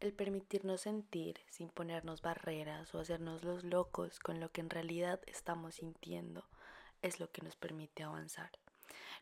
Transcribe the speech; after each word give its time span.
El 0.00 0.14
permitirnos 0.14 0.80
sentir 0.80 1.38
sin 1.50 1.68
ponernos 1.68 2.22
barreras 2.22 2.94
o 2.94 3.00
hacernos 3.00 3.44
los 3.44 3.64
locos 3.64 4.18
con 4.18 4.40
lo 4.40 4.50
que 4.50 4.62
en 4.62 4.70
realidad 4.70 5.20
estamos 5.26 5.74
sintiendo 5.74 6.48
es 7.02 7.20
lo 7.20 7.30
que 7.30 7.42
nos 7.42 7.54
permite 7.54 8.02
avanzar. 8.02 8.50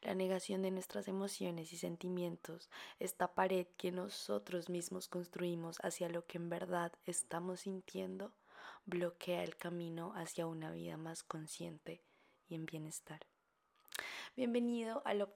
La 0.03 0.15
negación 0.15 0.63
de 0.63 0.71
nuestras 0.71 1.09
emociones 1.09 1.73
y 1.73 1.79
sentimientos, 1.79 2.71
esta 3.01 3.35
pared 3.35 3.67
que 3.77 3.91
nosotros 3.91 4.69
mismos 4.69 5.09
construimos 5.09 5.79
hacia 5.83 6.09
lo 6.09 6.25
que 6.27 6.39
en 6.39 6.49
verdad 6.49 6.93
estamos 7.07 7.61
sintiendo, 7.63 8.33
bloquea 8.87 9.43
el 9.43 9.57
camino 9.57 10.13
hacia 10.15 10.47
una 10.47 10.71
vida 10.71 10.97
más 10.97 11.25
consciente 11.25 12.05
y 12.49 12.55
en 12.55 12.67
bienestar. 12.67 13.27
Bienvenido 14.37 15.03
al, 15.05 15.29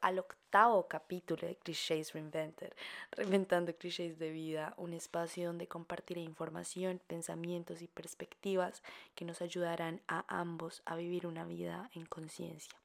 al 0.00 0.18
octavo 0.18 0.88
capítulo 0.88 1.46
de 1.46 1.56
Clichés 1.56 2.12
Reinvented, 2.12 2.72
Reinventando 3.12 3.74
Clichés 3.74 4.18
de 4.18 4.30
Vida, 4.30 4.74
un 4.76 4.92
espacio 4.92 5.46
donde 5.46 5.66
compartiré 5.66 6.20
información, 6.20 7.00
pensamientos 7.06 7.82
y 7.82 7.88
perspectivas 7.88 8.82
que 9.14 9.24
nos 9.24 9.42
ayudarán 9.42 10.00
a 10.08 10.24
ambos 10.28 10.82
a 10.84 10.96
vivir 10.96 11.26
una 11.26 11.44
vida 11.44 11.90
en 11.94 12.06
conciencia. 12.06 12.78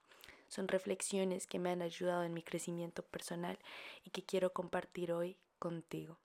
Son 0.48 0.68
reflexiones 0.68 1.48
que 1.48 1.60
me 1.60 1.72
han 1.72 1.82
ayudado 1.82 2.24
en 2.24 2.34
mi 2.34 2.44
crecimiento 2.44 3.02
personal 3.04 3.58
y 4.04 4.12
que 4.12 4.24
quiero 4.24 4.54
compartir 4.54 5.12
hoy 5.12 5.38
contigo. 5.58 6.18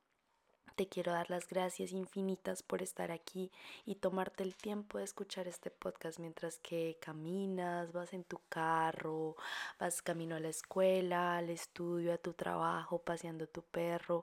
Te 0.79 0.87
quiero 0.87 1.11
dar 1.11 1.29
las 1.29 1.49
gracias 1.49 1.91
infinitas 1.91 2.63
por 2.63 2.83
estar 2.83 3.11
aquí 3.11 3.51
y 3.85 3.97
tomarte 3.97 4.45
el 4.45 4.55
tiempo 4.55 4.99
de 4.99 5.05
escuchar 5.05 5.49
este 5.49 5.73
podcast 5.73 6.21
mientras 6.21 6.61
que 6.61 6.97
caminas, 7.01 7.91
vas 7.91 8.13
en 8.13 8.23
tu 8.23 8.39
carro, 8.49 9.35
vas 9.81 10.03
camino 10.03 10.37
a 10.37 10.39
la 10.39 10.51
escuela, 10.51 11.37
al 11.37 11.51
estudio, 11.51 12.13
a 12.13 12.19
tu 12.19 12.33
trabajo, 12.33 13.03
paseando 13.03 13.49
tu 13.49 13.63
perro, 13.63 14.23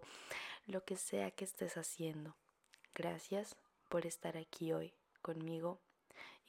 lo 0.65 0.85
que 0.85 0.95
sea 0.95 1.29
que 1.29 1.43
estés 1.43 1.75
haciendo. 1.75 2.37
Gracias 2.93 3.57
por 3.89 4.05
estar 4.05 4.37
aquí 4.37 4.71
hoy 4.71 4.93
conmigo 5.21 5.81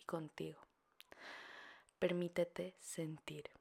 y 0.00 0.04
contigo. 0.04 0.60
Permítete 1.98 2.76
sentir. 2.78 3.55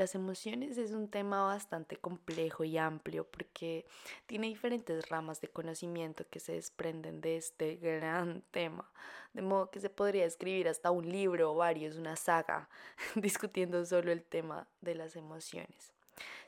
Las 0.00 0.14
emociones 0.14 0.78
es 0.78 0.92
un 0.92 1.08
tema 1.10 1.42
bastante 1.42 1.94
complejo 1.98 2.64
y 2.64 2.78
amplio 2.78 3.26
porque 3.26 3.84
tiene 4.24 4.46
diferentes 4.46 5.10
ramas 5.10 5.42
de 5.42 5.48
conocimiento 5.48 6.24
que 6.30 6.40
se 6.40 6.52
desprenden 6.52 7.20
de 7.20 7.36
este 7.36 7.76
gran 7.76 8.40
tema, 8.50 8.90
de 9.34 9.42
modo 9.42 9.70
que 9.70 9.78
se 9.78 9.90
podría 9.90 10.24
escribir 10.24 10.68
hasta 10.68 10.90
un 10.90 11.06
libro 11.06 11.52
o 11.52 11.54
varios, 11.54 11.96
una 11.96 12.16
saga, 12.16 12.70
discutiendo 13.14 13.84
solo 13.84 14.10
el 14.10 14.24
tema 14.24 14.66
de 14.80 14.94
las 14.94 15.16
emociones. 15.16 15.92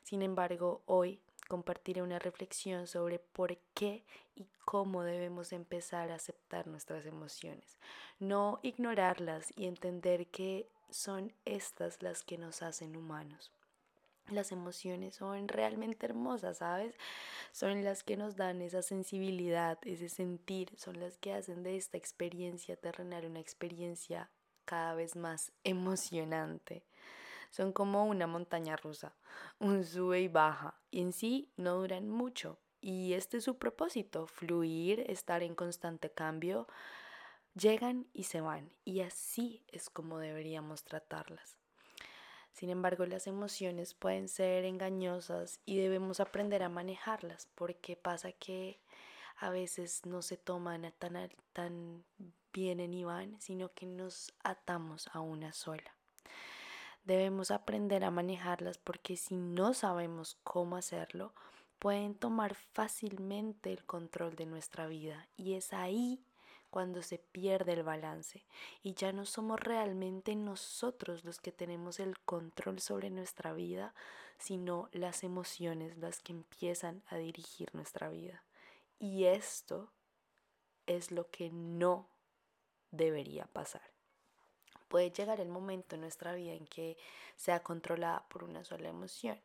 Sin 0.02 0.22
embargo, 0.22 0.80
hoy 0.86 1.20
compartiré 1.46 2.00
una 2.00 2.18
reflexión 2.18 2.86
sobre 2.86 3.18
por 3.18 3.58
qué 3.74 4.02
y 4.34 4.46
cómo 4.64 5.02
debemos 5.02 5.52
empezar 5.52 6.10
a 6.10 6.14
aceptar 6.14 6.68
nuestras 6.68 7.04
emociones, 7.04 7.76
no 8.18 8.60
ignorarlas 8.62 9.52
y 9.56 9.66
entender 9.66 10.28
que 10.28 10.70
son 10.92 11.32
estas 11.44 12.02
las 12.02 12.22
que 12.22 12.38
nos 12.38 12.62
hacen 12.62 12.96
humanos. 12.96 13.50
Las 14.28 14.52
emociones 14.52 15.16
son 15.16 15.48
realmente 15.48 16.06
hermosas, 16.06 16.58
¿sabes? 16.58 16.94
Son 17.50 17.82
las 17.82 18.04
que 18.04 18.16
nos 18.16 18.36
dan 18.36 18.62
esa 18.62 18.82
sensibilidad, 18.82 19.78
ese 19.82 20.08
sentir, 20.08 20.70
son 20.76 21.00
las 21.00 21.18
que 21.18 21.32
hacen 21.32 21.62
de 21.62 21.76
esta 21.76 21.98
experiencia 21.98 22.76
terrenal 22.76 23.26
una 23.26 23.40
experiencia 23.40 24.30
cada 24.64 24.94
vez 24.94 25.16
más 25.16 25.52
emocionante. 25.64 26.84
Son 27.50 27.72
como 27.72 28.06
una 28.06 28.26
montaña 28.26 28.76
rusa, 28.76 29.12
un 29.58 29.84
sube 29.84 30.20
y 30.20 30.28
baja, 30.28 30.80
y 30.90 31.02
en 31.02 31.12
sí 31.12 31.50
no 31.56 31.74
duran 31.74 32.08
mucho. 32.08 32.58
Y 32.80 33.12
este 33.12 33.36
es 33.36 33.44
su 33.44 33.58
propósito, 33.58 34.26
fluir, 34.26 35.00
estar 35.08 35.42
en 35.42 35.54
constante 35.54 36.10
cambio, 36.10 36.66
llegan 37.54 38.06
y 38.12 38.24
se 38.24 38.40
van, 38.40 38.72
y 38.84 39.00
así 39.00 39.64
es 39.68 39.90
como 39.90 40.18
deberíamos 40.18 40.84
tratarlas. 40.84 41.56
Sin 42.52 42.68
embargo, 42.68 43.06
las 43.06 43.26
emociones 43.26 43.94
pueden 43.94 44.28
ser 44.28 44.64
engañosas 44.64 45.60
y 45.64 45.78
debemos 45.78 46.20
aprender 46.20 46.62
a 46.62 46.68
manejarlas, 46.68 47.48
porque 47.54 47.96
pasa 47.96 48.32
que 48.32 48.78
a 49.36 49.50
veces 49.50 50.04
no 50.04 50.22
se 50.22 50.36
toman 50.36 50.92
tan, 50.98 51.30
tan 51.52 52.04
bien 52.52 52.80
en 52.80 52.94
Iván, 52.94 53.40
sino 53.40 53.72
que 53.72 53.86
nos 53.86 54.32
atamos 54.44 55.08
a 55.12 55.20
una 55.20 55.52
sola. 55.52 55.96
Debemos 57.04 57.50
aprender 57.50 58.04
a 58.04 58.10
manejarlas 58.10 58.78
porque 58.78 59.16
si 59.16 59.34
no 59.34 59.74
sabemos 59.74 60.38
cómo 60.44 60.76
hacerlo, 60.76 61.34
pueden 61.80 62.14
tomar 62.14 62.54
fácilmente 62.54 63.72
el 63.72 63.84
control 63.84 64.36
de 64.36 64.46
nuestra 64.46 64.86
vida 64.86 65.26
y 65.36 65.54
es 65.54 65.72
ahí 65.72 66.22
cuando 66.72 67.02
se 67.02 67.18
pierde 67.18 67.74
el 67.74 67.82
balance 67.82 68.46
y 68.82 68.94
ya 68.94 69.12
no 69.12 69.26
somos 69.26 69.60
realmente 69.60 70.34
nosotros 70.34 71.22
los 71.22 71.38
que 71.38 71.52
tenemos 71.52 72.00
el 72.00 72.18
control 72.20 72.80
sobre 72.80 73.10
nuestra 73.10 73.52
vida, 73.52 73.94
sino 74.38 74.88
las 74.92 75.22
emociones 75.22 75.98
las 75.98 76.20
que 76.20 76.32
empiezan 76.32 77.02
a 77.08 77.18
dirigir 77.18 77.68
nuestra 77.74 78.08
vida. 78.08 78.42
Y 78.98 79.26
esto 79.26 79.92
es 80.86 81.10
lo 81.10 81.28
que 81.30 81.50
no 81.50 82.08
debería 82.90 83.44
pasar. 83.44 83.82
Puede 84.88 85.10
llegar 85.10 85.40
el 85.40 85.48
momento 85.50 85.96
en 85.96 86.00
nuestra 86.00 86.32
vida 86.32 86.54
en 86.54 86.66
que 86.66 86.96
sea 87.36 87.62
controlada 87.62 88.26
por 88.30 88.44
una 88.44 88.64
sola 88.64 88.88
emoción, 88.88 89.38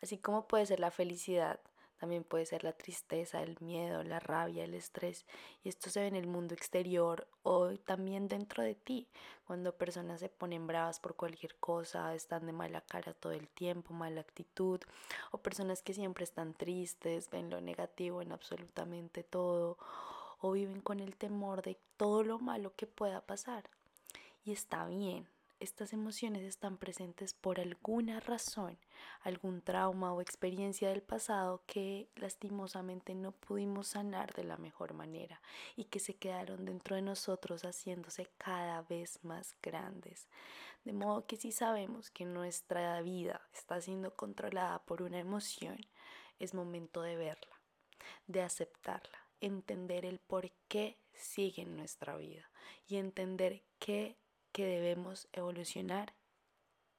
así 0.00 0.16
como 0.18 0.46
puede 0.46 0.64
ser 0.66 0.78
la 0.78 0.92
felicidad, 0.92 1.58
también 1.98 2.22
puede 2.22 2.46
ser 2.46 2.62
la 2.64 2.72
tristeza, 2.72 3.42
el 3.42 3.56
miedo, 3.60 4.04
la 4.04 4.20
rabia, 4.20 4.64
el 4.64 4.74
estrés. 4.74 5.26
Y 5.64 5.68
esto 5.68 5.90
se 5.90 6.00
ve 6.00 6.06
en 6.06 6.16
el 6.16 6.26
mundo 6.26 6.54
exterior 6.54 7.26
o 7.42 7.70
también 7.76 8.28
dentro 8.28 8.62
de 8.62 8.74
ti. 8.74 9.08
Cuando 9.46 9.76
personas 9.76 10.20
se 10.20 10.28
ponen 10.28 10.66
bravas 10.66 11.00
por 11.00 11.16
cualquier 11.16 11.56
cosa, 11.56 12.14
están 12.14 12.46
de 12.46 12.52
mala 12.52 12.82
cara 12.82 13.14
todo 13.14 13.32
el 13.32 13.48
tiempo, 13.48 13.94
mala 13.94 14.20
actitud. 14.20 14.80
O 15.32 15.38
personas 15.38 15.82
que 15.82 15.94
siempre 15.94 16.24
están 16.24 16.54
tristes, 16.54 17.30
ven 17.30 17.50
lo 17.50 17.60
negativo 17.60 18.22
en 18.22 18.30
absolutamente 18.32 19.24
todo. 19.24 19.76
O 20.40 20.52
viven 20.52 20.80
con 20.80 21.00
el 21.00 21.16
temor 21.16 21.62
de 21.62 21.76
todo 21.96 22.22
lo 22.22 22.38
malo 22.38 22.74
que 22.76 22.86
pueda 22.86 23.20
pasar. 23.22 23.64
Y 24.44 24.52
está 24.52 24.86
bien, 24.86 25.26
estas 25.60 25.92
emociones 25.92 26.42
están 26.42 26.76
presentes 26.76 27.34
por 27.34 27.58
alguna 27.58 28.20
razón, 28.20 28.78
algún 29.22 29.60
trauma 29.60 30.12
o 30.12 30.20
experiencia 30.20 30.88
del 30.88 31.02
pasado 31.02 31.62
que 31.66 32.08
lastimosamente 32.16 33.14
no 33.14 33.32
pudimos 33.32 33.88
sanar 33.88 34.34
de 34.34 34.44
la 34.44 34.56
mejor 34.56 34.94
manera 34.94 35.40
y 35.76 35.84
que 35.84 35.98
se 35.98 36.14
quedaron 36.14 36.64
dentro 36.64 36.96
de 36.96 37.02
nosotros 37.02 37.62
haciéndose 37.62 38.30
cada 38.38 38.82
vez 38.82 39.24
más 39.24 39.56
grandes. 39.62 40.28
De 40.84 40.92
modo 40.92 41.26
que 41.26 41.36
si 41.36 41.52
sabemos 41.52 42.10
que 42.10 42.24
nuestra 42.24 43.00
vida 43.02 43.40
está 43.52 43.80
siendo 43.80 44.14
controlada 44.14 44.78
por 44.84 45.02
una 45.02 45.18
emoción, 45.18 45.78
es 46.38 46.54
momento 46.54 47.02
de 47.02 47.16
verla, 47.16 47.60
de 48.26 48.42
aceptarla, 48.42 49.18
entender 49.40 50.04
el 50.04 50.20
por 50.20 50.50
qué 50.68 50.96
sigue 51.12 51.62
en 51.62 51.76
nuestra 51.76 52.16
vida 52.16 52.48
y 52.86 52.96
entender 52.96 53.64
qué 53.80 54.16
que 54.52 54.64
debemos 54.66 55.28
evolucionar, 55.32 56.14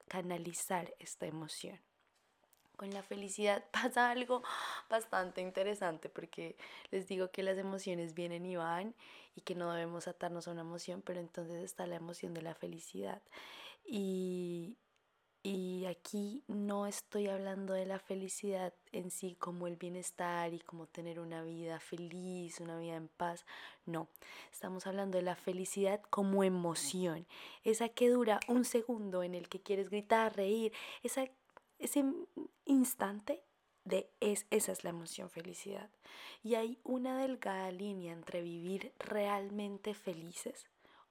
canalizar 0.08 0.94
esta 0.98 1.26
emoción. 1.26 1.80
Con 2.76 2.90
la 2.90 3.02
felicidad 3.02 3.64
pasa 3.72 4.10
algo 4.10 4.42
bastante 4.88 5.40
interesante 5.40 6.08
porque 6.08 6.56
les 6.90 7.06
digo 7.06 7.30
que 7.30 7.42
las 7.42 7.58
emociones 7.58 8.14
vienen 8.14 8.46
y 8.46 8.56
van 8.56 8.94
y 9.34 9.42
que 9.42 9.54
no 9.54 9.72
debemos 9.72 10.08
atarnos 10.08 10.48
a 10.48 10.52
una 10.52 10.62
emoción, 10.62 11.02
pero 11.02 11.20
entonces 11.20 11.62
está 11.62 11.86
la 11.86 11.96
emoción 11.96 12.34
de 12.34 12.42
la 12.42 12.54
felicidad. 12.54 13.22
Y, 13.84 14.76
y 15.42 15.86
aquí 15.86 16.44
no 16.48 16.86
estoy 16.86 17.28
hablando 17.28 17.72
de 17.72 17.86
la 17.86 17.98
felicidad 17.98 18.74
en 18.92 19.10
sí 19.10 19.36
como 19.36 19.66
el 19.66 19.76
bienestar 19.76 20.52
y 20.52 20.60
como 20.60 20.86
tener 20.86 21.18
una 21.18 21.42
vida 21.42 21.80
feliz, 21.80 22.60
una 22.60 22.78
vida 22.78 22.96
en 22.96 23.08
paz. 23.08 23.46
No, 23.86 24.08
estamos 24.52 24.86
hablando 24.86 25.16
de 25.16 25.22
la 25.22 25.36
felicidad 25.36 26.02
como 26.10 26.44
emoción. 26.44 27.26
Esa 27.64 27.88
que 27.88 28.10
dura 28.10 28.38
un 28.48 28.66
segundo 28.66 29.22
en 29.22 29.34
el 29.34 29.48
que 29.48 29.62
quieres 29.62 29.88
gritar, 29.88 30.36
reír. 30.36 30.74
Esa, 31.02 31.24
ese 31.78 32.04
instante 32.66 33.42
de 33.84 34.10
es, 34.20 34.46
esa 34.50 34.72
es 34.72 34.84
la 34.84 34.90
emoción 34.90 35.30
felicidad. 35.30 35.88
Y 36.42 36.56
hay 36.56 36.78
una 36.84 37.16
delgada 37.16 37.70
línea 37.70 38.12
entre 38.12 38.42
vivir 38.42 38.92
realmente 38.98 39.94
felices 39.94 40.66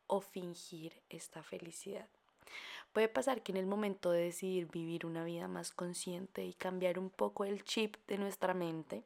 o 0.05 0.21
fingir 0.21 1.01
esta 1.09 1.41
felicidad. 1.41 2.07
Puede 2.93 3.07
pasar 3.07 3.43
que 3.43 3.51
en 3.51 3.57
el 3.57 3.67
momento 3.67 4.11
de 4.11 4.23
decidir 4.23 4.67
vivir 4.71 5.05
una 5.05 5.23
vida 5.23 5.47
más 5.47 5.71
consciente 5.71 6.45
y 6.45 6.53
cambiar 6.53 6.97
un 6.97 7.09
poco 7.09 7.45
el 7.45 7.63
chip 7.63 7.95
de 8.07 8.17
nuestra 8.17 8.53
mente, 8.53 9.03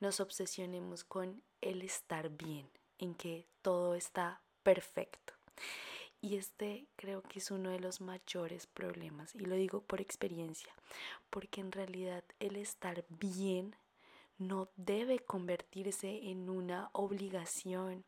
nos 0.00 0.20
obsesionemos 0.20 1.04
con 1.04 1.42
el 1.60 1.82
estar 1.82 2.28
bien, 2.30 2.68
en 2.98 3.14
que 3.14 3.46
todo 3.62 3.94
está 3.94 4.40
perfecto. 4.62 5.32
Y 6.20 6.36
este 6.36 6.86
creo 6.96 7.22
que 7.22 7.38
es 7.38 7.50
uno 7.50 7.70
de 7.70 7.80
los 7.80 8.00
mayores 8.00 8.66
problemas, 8.66 9.34
y 9.34 9.40
lo 9.40 9.54
digo 9.54 9.82
por 9.82 10.00
experiencia, 10.00 10.74
porque 11.30 11.60
en 11.60 11.70
realidad 11.70 12.24
el 12.40 12.56
estar 12.56 13.04
bien 13.08 13.76
no 14.38 14.68
debe 14.76 15.20
convertirse 15.20 16.30
en 16.30 16.50
una 16.50 16.90
obligación, 16.92 18.04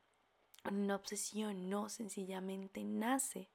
una 0.73 0.97
obsesión, 0.97 1.69
no, 1.69 1.89
sencillamente 1.89 2.85
nace. 2.85 3.49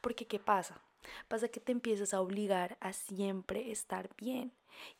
Porque 0.00 0.26
¿qué 0.26 0.38
pasa? 0.38 0.82
Pasa 1.28 1.48
que 1.48 1.60
te 1.60 1.72
empiezas 1.72 2.14
a 2.14 2.20
obligar 2.20 2.76
a 2.80 2.92
siempre 2.92 3.70
estar 3.70 4.10
bien. 4.16 4.52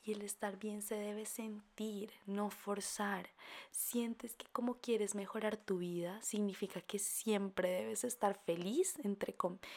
Y 0.02 0.12
el 0.12 0.22
estar 0.22 0.58
bien 0.58 0.82
se 0.82 0.96
debe 0.96 1.24
sentir, 1.24 2.10
no 2.26 2.50
forzar. 2.50 3.28
Sientes 3.70 4.34
que 4.34 4.46
como 4.50 4.74
quieres 4.74 5.14
mejorar 5.14 5.56
tu 5.56 5.78
vida, 5.78 6.20
significa 6.20 6.80
que 6.80 6.98
siempre 6.98 7.70
debes 7.70 8.02
estar 8.02 8.40
feliz, 8.44 8.98
entre, 9.04 9.36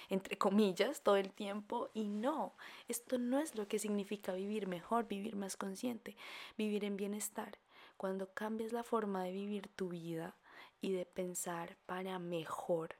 entre 0.09 0.37
comillas, 0.39 1.03
todo 1.03 1.17
el 1.17 1.31
tiempo. 1.31 1.91
Y 1.93 2.07
no, 2.07 2.55
esto 2.87 3.19
no 3.19 3.39
es 3.39 3.55
lo 3.55 3.67
que 3.67 3.77
significa 3.77 4.33
vivir 4.33 4.67
mejor, 4.67 5.07
vivir 5.07 5.35
más 5.35 5.55
consciente, 5.55 6.17
vivir 6.57 6.83
en 6.83 6.97
bienestar. 6.97 7.59
Cuando 7.97 8.33
cambias 8.33 8.73
la 8.73 8.83
forma 8.83 9.23
de 9.23 9.31
vivir 9.31 9.67
tu 9.67 9.89
vida 9.89 10.35
y 10.81 10.91
de 10.91 11.05
pensar 11.05 11.77
para 11.85 12.19
mejor, 12.19 12.97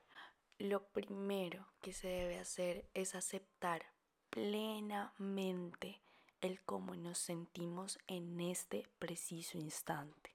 lo 0.58 0.86
primero 0.88 1.66
que 1.80 1.92
se 1.92 2.08
debe 2.08 2.38
hacer 2.38 2.88
es 2.94 3.14
aceptar 3.14 3.84
plenamente 4.30 6.00
el 6.40 6.62
cómo 6.62 6.94
nos 6.94 7.18
sentimos 7.18 7.98
en 8.06 8.40
este 8.40 8.88
preciso 8.98 9.58
instante. 9.58 10.34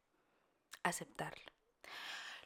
Aceptarlo. 0.83 1.51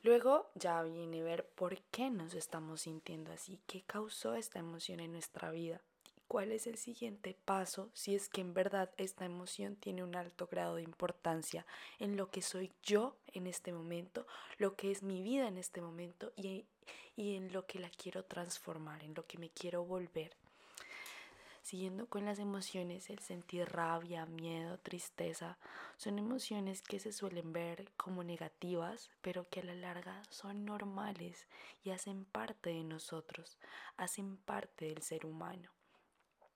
Luego 0.03 0.51
ya 0.55 0.81
viene 0.83 1.21
ver 1.21 1.49
por 1.49 1.79
qué 1.91 2.09
nos 2.09 2.33
estamos 2.33 2.81
sintiendo 2.81 3.31
así, 3.31 3.61
qué 3.67 3.83
causó 3.83 4.35
esta 4.35 4.59
emoción 4.59 4.99
en 4.99 5.11
nuestra 5.11 5.51
vida 5.51 5.81
cuál 6.31 6.53
es 6.53 6.65
el 6.65 6.77
siguiente 6.77 7.35
paso 7.43 7.89
si 7.93 8.15
es 8.15 8.29
que 8.29 8.39
en 8.39 8.53
verdad 8.53 8.89
esta 8.95 9.25
emoción 9.25 9.75
tiene 9.75 10.01
un 10.01 10.15
alto 10.15 10.47
grado 10.47 10.75
de 10.75 10.81
importancia 10.81 11.65
en 11.99 12.15
lo 12.15 12.31
que 12.31 12.41
soy 12.41 12.71
yo 12.83 13.17
en 13.33 13.47
este 13.47 13.73
momento, 13.73 14.25
lo 14.57 14.77
que 14.77 14.91
es 14.91 15.03
mi 15.03 15.21
vida 15.21 15.49
en 15.49 15.57
este 15.57 15.81
momento 15.81 16.31
y, 16.37 16.63
y 17.17 17.35
en 17.35 17.51
lo 17.51 17.65
que 17.65 17.79
la 17.79 17.89
quiero 17.89 18.23
transformar, 18.23 19.03
en 19.03 19.13
lo 19.13 19.27
que 19.27 19.39
me 19.39 19.49
quiero 19.49 19.83
volver. 19.83 20.37
Siguiendo 21.63 22.07
con 22.07 22.23
las 22.23 22.39
emociones, 22.39 23.09
el 23.09 23.19
sentir 23.19 23.67
rabia, 23.67 24.25
miedo, 24.25 24.77
tristeza, 24.77 25.57
son 25.97 26.17
emociones 26.17 26.81
que 26.81 27.01
se 27.01 27.11
suelen 27.11 27.51
ver 27.51 27.91
como 27.97 28.23
negativas, 28.23 29.09
pero 29.21 29.49
que 29.49 29.59
a 29.59 29.65
la 29.65 29.75
larga 29.75 30.23
son 30.29 30.63
normales 30.63 31.45
y 31.83 31.89
hacen 31.89 32.23
parte 32.23 32.69
de 32.69 32.85
nosotros, 32.85 33.57
hacen 33.97 34.37
parte 34.37 34.85
del 34.85 35.01
ser 35.01 35.25
humano. 35.25 35.69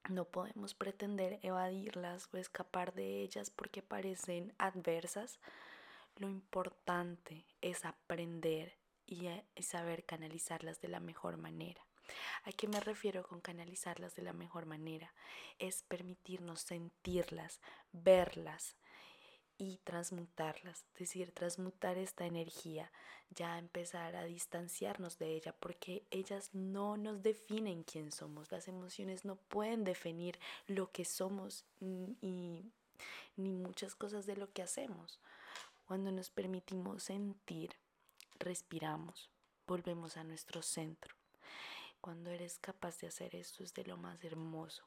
No 0.09 0.25
podemos 0.25 0.75
pretender 0.75 1.39
evadirlas 1.41 2.29
o 2.31 2.37
escapar 2.37 2.93
de 2.93 3.21
ellas 3.21 3.49
porque 3.49 3.81
parecen 3.81 4.53
adversas. 4.57 5.39
Lo 6.17 6.29
importante 6.29 7.45
es 7.61 7.85
aprender 7.85 8.77
y 9.07 9.29
saber 9.61 10.05
canalizarlas 10.05 10.79
de 10.79 10.89
la 10.89 10.99
mejor 10.99 11.37
manera. 11.37 11.81
¿A 12.43 12.51
qué 12.51 12.67
me 12.67 12.79
refiero 12.79 13.23
con 13.23 13.41
canalizarlas 13.41 14.15
de 14.15 14.21
la 14.21 14.33
mejor 14.33 14.65
manera? 14.65 15.13
Es 15.57 15.83
permitirnos 15.83 16.61
sentirlas, 16.61 17.59
verlas, 17.91 18.75
y 19.57 19.77
transmutarlas, 19.83 20.85
es 20.93 20.99
decir, 20.99 21.31
transmutar 21.31 21.97
esta 21.97 22.25
energía, 22.25 22.91
ya 23.29 23.57
empezar 23.57 24.15
a 24.15 24.25
distanciarnos 24.25 25.17
de 25.17 25.35
ella, 25.35 25.55
porque 25.59 26.03
ellas 26.11 26.49
no 26.53 26.97
nos 26.97 27.23
definen 27.23 27.83
quién 27.83 28.11
somos, 28.11 28.51
las 28.51 28.67
emociones 28.67 29.25
no 29.25 29.35
pueden 29.35 29.83
definir 29.83 30.39
lo 30.67 30.91
que 30.91 31.05
somos 31.05 31.65
y 31.79 32.65
ni 33.37 33.51
muchas 33.51 33.95
cosas 33.95 34.25
de 34.25 34.35
lo 34.35 34.51
que 34.51 34.61
hacemos. 34.61 35.19
Cuando 35.85 36.11
nos 36.11 36.29
permitimos 36.29 37.03
sentir, 37.03 37.71
respiramos, 38.39 39.29
volvemos 39.67 40.17
a 40.17 40.23
nuestro 40.23 40.61
centro. 40.61 41.15
Cuando 42.01 42.29
eres 42.29 42.59
capaz 42.59 42.99
de 42.99 43.07
hacer 43.07 43.35
esto 43.35 43.63
es 43.63 43.73
de 43.73 43.85
lo 43.85 43.97
más 43.97 44.23
hermoso 44.23 44.83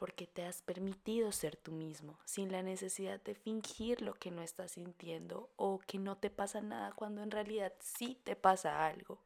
porque 0.00 0.26
te 0.26 0.46
has 0.46 0.62
permitido 0.62 1.30
ser 1.30 1.56
tú 1.56 1.72
mismo, 1.72 2.18
sin 2.24 2.50
la 2.50 2.62
necesidad 2.62 3.20
de 3.20 3.34
fingir 3.34 4.00
lo 4.00 4.14
que 4.14 4.30
no 4.30 4.40
estás 4.40 4.70
sintiendo 4.70 5.50
o 5.56 5.78
que 5.78 5.98
no 5.98 6.16
te 6.16 6.30
pasa 6.30 6.62
nada 6.62 6.92
cuando 6.92 7.22
en 7.22 7.30
realidad 7.30 7.74
sí 7.80 8.18
te 8.24 8.34
pasa 8.34 8.86
algo, 8.86 9.18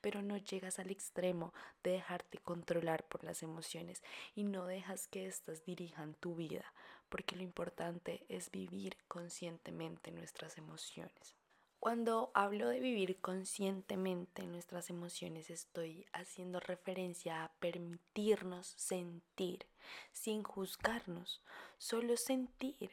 pero 0.00 0.22
no 0.22 0.36
llegas 0.36 0.78
al 0.78 0.92
extremo 0.92 1.52
de 1.82 1.90
dejarte 1.90 2.38
controlar 2.38 3.02
por 3.08 3.24
las 3.24 3.42
emociones 3.42 4.00
y 4.36 4.44
no 4.44 4.64
dejas 4.66 5.08
que 5.08 5.26
éstas 5.26 5.64
dirijan 5.64 6.14
tu 6.14 6.36
vida, 6.36 6.72
porque 7.08 7.34
lo 7.34 7.42
importante 7.42 8.24
es 8.28 8.52
vivir 8.52 8.96
conscientemente 9.08 10.12
nuestras 10.12 10.56
emociones. 10.56 11.41
Cuando 11.82 12.30
hablo 12.32 12.68
de 12.68 12.78
vivir 12.78 13.18
conscientemente 13.20 14.46
nuestras 14.46 14.88
emociones, 14.88 15.50
estoy 15.50 16.06
haciendo 16.12 16.60
referencia 16.60 17.42
a 17.42 17.48
permitirnos 17.54 18.68
sentir 18.76 19.66
sin 20.12 20.44
juzgarnos, 20.44 21.42
solo 21.78 22.16
sentir. 22.16 22.92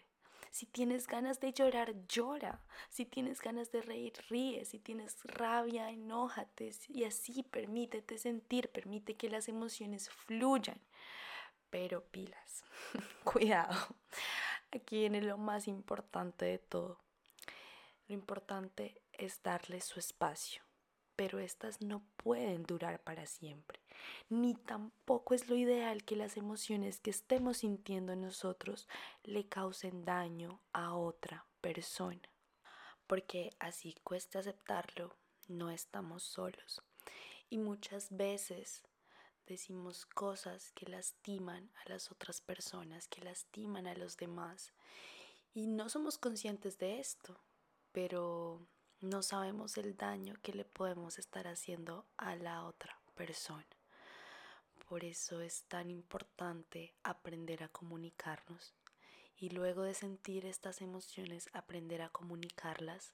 Si 0.50 0.66
tienes 0.66 1.06
ganas 1.06 1.40
de 1.40 1.54
llorar, 1.54 1.94
llora. 2.08 2.66
Si 2.90 3.06
tienes 3.06 3.42
ganas 3.42 3.72
de 3.72 3.84
reír, 3.84 4.14
ríe. 4.28 4.66
Si 4.66 4.80
tienes 4.80 5.20
rabia, 5.24 5.92
enójate. 5.92 6.72
Y 6.88 7.04
así 7.04 7.44
permítete 7.44 8.18
sentir, 8.18 8.70
permite 8.70 9.16
que 9.16 9.30
las 9.30 9.50
emociones 9.50 10.10
fluyan. 10.10 10.82
Pero 11.70 12.06
pilas, 12.06 12.64
cuidado. 13.24 13.96
Aquí 14.72 14.98
viene 14.98 15.22
lo 15.22 15.38
más 15.38 15.68
importante 15.68 16.46
de 16.46 16.58
todo 16.58 16.98
lo 18.10 18.16
importante 18.16 19.04
es 19.14 19.44
darle 19.44 19.82
su 19.82 20.00
espacio, 20.00 20.64
pero 21.16 21.38
estas 21.38 21.80
no 21.80 22.02
pueden 22.18 22.64
durar 22.64 23.04
para 23.04 23.28
siempre, 23.28 23.80
ni 24.30 24.56
tampoco 24.56 25.36
es 25.36 25.48
lo 25.48 25.56
ideal 25.56 26.04
que 26.04 26.16
las 26.16 26.36
emociones 26.36 27.00
que 27.00 27.12
estemos 27.12 27.58
sintiendo 27.58 28.12
en 28.12 28.22
nosotros 28.22 28.88
le 29.24 29.48
causen 29.48 30.06
daño 30.06 30.60
a 30.74 30.96
otra 30.96 31.46
persona, 31.62 32.28
porque 33.06 33.52
así 33.60 33.96
cuesta 34.04 34.40
aceptarlo, 34.40 35.16
no 35.48 35.70
estamos 35.70 36.24
solos. 36.24 36.82
Y 37.48 37.60
muchas 37.60 38.10
veces 38.10 38.84
decimos 39.46 40.08
cosas 40.08 40.72
que 40.72 40.88
lastiman 40.88 41.72
a 41.86 41.90
las 41.90 42.12
otras 42.12 42.42
personas, 42.42 43.08
que 43.08 43.22
lastiman 43.22 43.86
a 43.86 43.94
los 43.94 44.18
demás. 44.18 44.74
Y 45.54 45.68
no 45.68 45.90
somos 45.90 46.20
conscientes 46.20 46.78
de 46.78 47.00
esto 47.00 47.40
pero 47.92 48.66
no 49.02 49.22
sabemos 49.22 49.78
el 49.78 49.96
daño 49.96 50.36
que 50.42 50.54
le 50.54 50.66
podemos 50.66 51.20
estar 51.20 51.48
haciendo 51.48 52.06
a 52.18 52.36
la 52.36 52.66
otra 52.66 53.00
persona. 53.16 53.66
Por 54.88 55.04
eso 55.04 55.42
es 55.42 55.64
tan 55.64 55.90
importante 55.90 56.96
aprender 57.04 57.64
a 57.64 57.70
comunicarnos 57.70 58.74
y 59.38 59.50
luego 59.50 59.84
de 59.84 59.94
sentir 59.94 60.46
estas 60.46 60.82
emociones 60.82 61.50
aprender 61.54 62.02
a 62.02 62.10
comunicarlas 62.10 63.14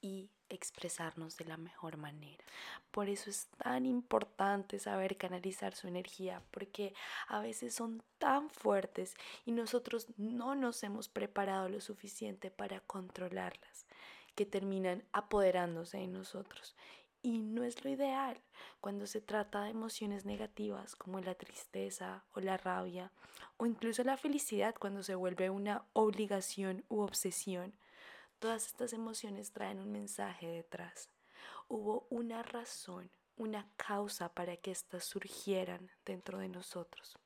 y 0.00 0.30
expresarnos 0.48 1.36
de 1.36 1.44
la 1.44 1.56
mejor 1.56 1.96
manera. 1.96 2.44
Por 2.90 3.08
eso 3.08 3.30
es 3.30 3.48
tan 3.58 3.86
importante 3.86 4.78
saber 4.78 5.16
canalizar 5.16 5.74
su 5.74 5.88
energía, 5.88 6.42
porque 6.50 6.92
a 7.28 7.40
veces 7.40 7.74
son 7.74 8.02
tan 8.18 8.50
fuertes 8.50 9.14
y 9.44 9.52
nosotros 9.52 10.08
no 10.16 10.54
nos 10.54 10.82
hemos 10.82 11.08
preparado 11.08 11.68
lo 11.68 11.80
suficiente 11.80 12.50
para 12.50 12.80
controlarlas, 12.80 13.86
que 14.34 14.44
terminan 14.44 15.04
apoderándose 15.12 15.98
de 15.98 16.08
nosotros. 16.08 16.74
Y 17.22 17.38
no 17.38 17.64
es 17.64 17.84
lo 17.84 17.90
ideal 17.90 18.40
cuando 18.80 19.06
se 19.06 19.20
trata 19.20 19.64
de 19.64 19.70
emociones 19.70 20.24
negativas 20.24 20.96
como 20.96 21.20
la 21.20 21.34
tristeza 21.34 22.24
o 22.32 22.40
la 22.40 22.56
rabia 22.56 23.12
o 23.58 23.66
incluso 23.66 24.02
la 24.04 24.16
felicidad 24.16 24.74
cuando 24.78 25.02
se 25.02 25.14
vuelve 25.14 25.50
una 25.50 25.84
obligación 25.92 26.82
u 26.88 27.00
obsesión 27.00 27.74
Todas 28.40 28.68
estas 28.68 28.94
emociones 28.94 29.52
traen 29.52 29.80
un 29.80 29.92
mensaje 29.92 30.46
detrás. 30.48 31.10
Hubo 31.68 32.06
una 32.08 32.42
razón, 32.42 33.10
una 33.36 33.68
causa 33.76 34.32
para 34.32 34.56
que 34.56 34.70
éstas 34.70 35.04
surgieran 35.04 35.90
dentro 36.06 36.38
de 36.38 36.48
nosotros. 36.48 37.18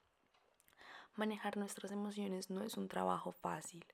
Manejar 1.14 1.56
nuestras 1.56 1.92
emociones 1.92 2.50
no 2.50 2.64
es 2.64 2.76
un 2.76 2.88
trabajo 2.88 3.30
fácil 3.30 3.87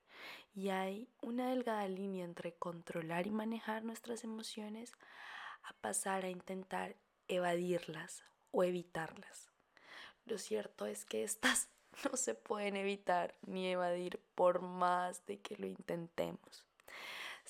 y 0.55 0.69
hay 0.69 1.07
una 1.21 1.49
delgada 1.49 1.87
línea 1.87 2.25
entre 2.25 2.55
controlar 2.55 3.27
y 3.27 3.29
manejar 3.29 3.83
nuestras 3.83 4.23
emociones 4.23 4.91
a 5.61 5.73
pasar 5.73 6.25
a 6.25 6.31
intentar 6.31 6.95
evadirlas 7.27 8.23
o 8.49 8.63
evitarlas. 8.63 9.51
Lo 10.25 10.39
cierto 10.39 10.87
es 10.87 11.05
que 11.05 11.23
estas 11.23 11.69
no 12.11 12.17
se 12.17 12.33
pueden 12.33 12.77
evitar 12.77 13.35
ni 13.45 13.67
evadir 13.67 14.19
por 14.33 14.63
más 14.63 15.23
de 15.27 15.39
que 15.39 15.55
lo 15.57 15.67
intentemos 15.67 16.65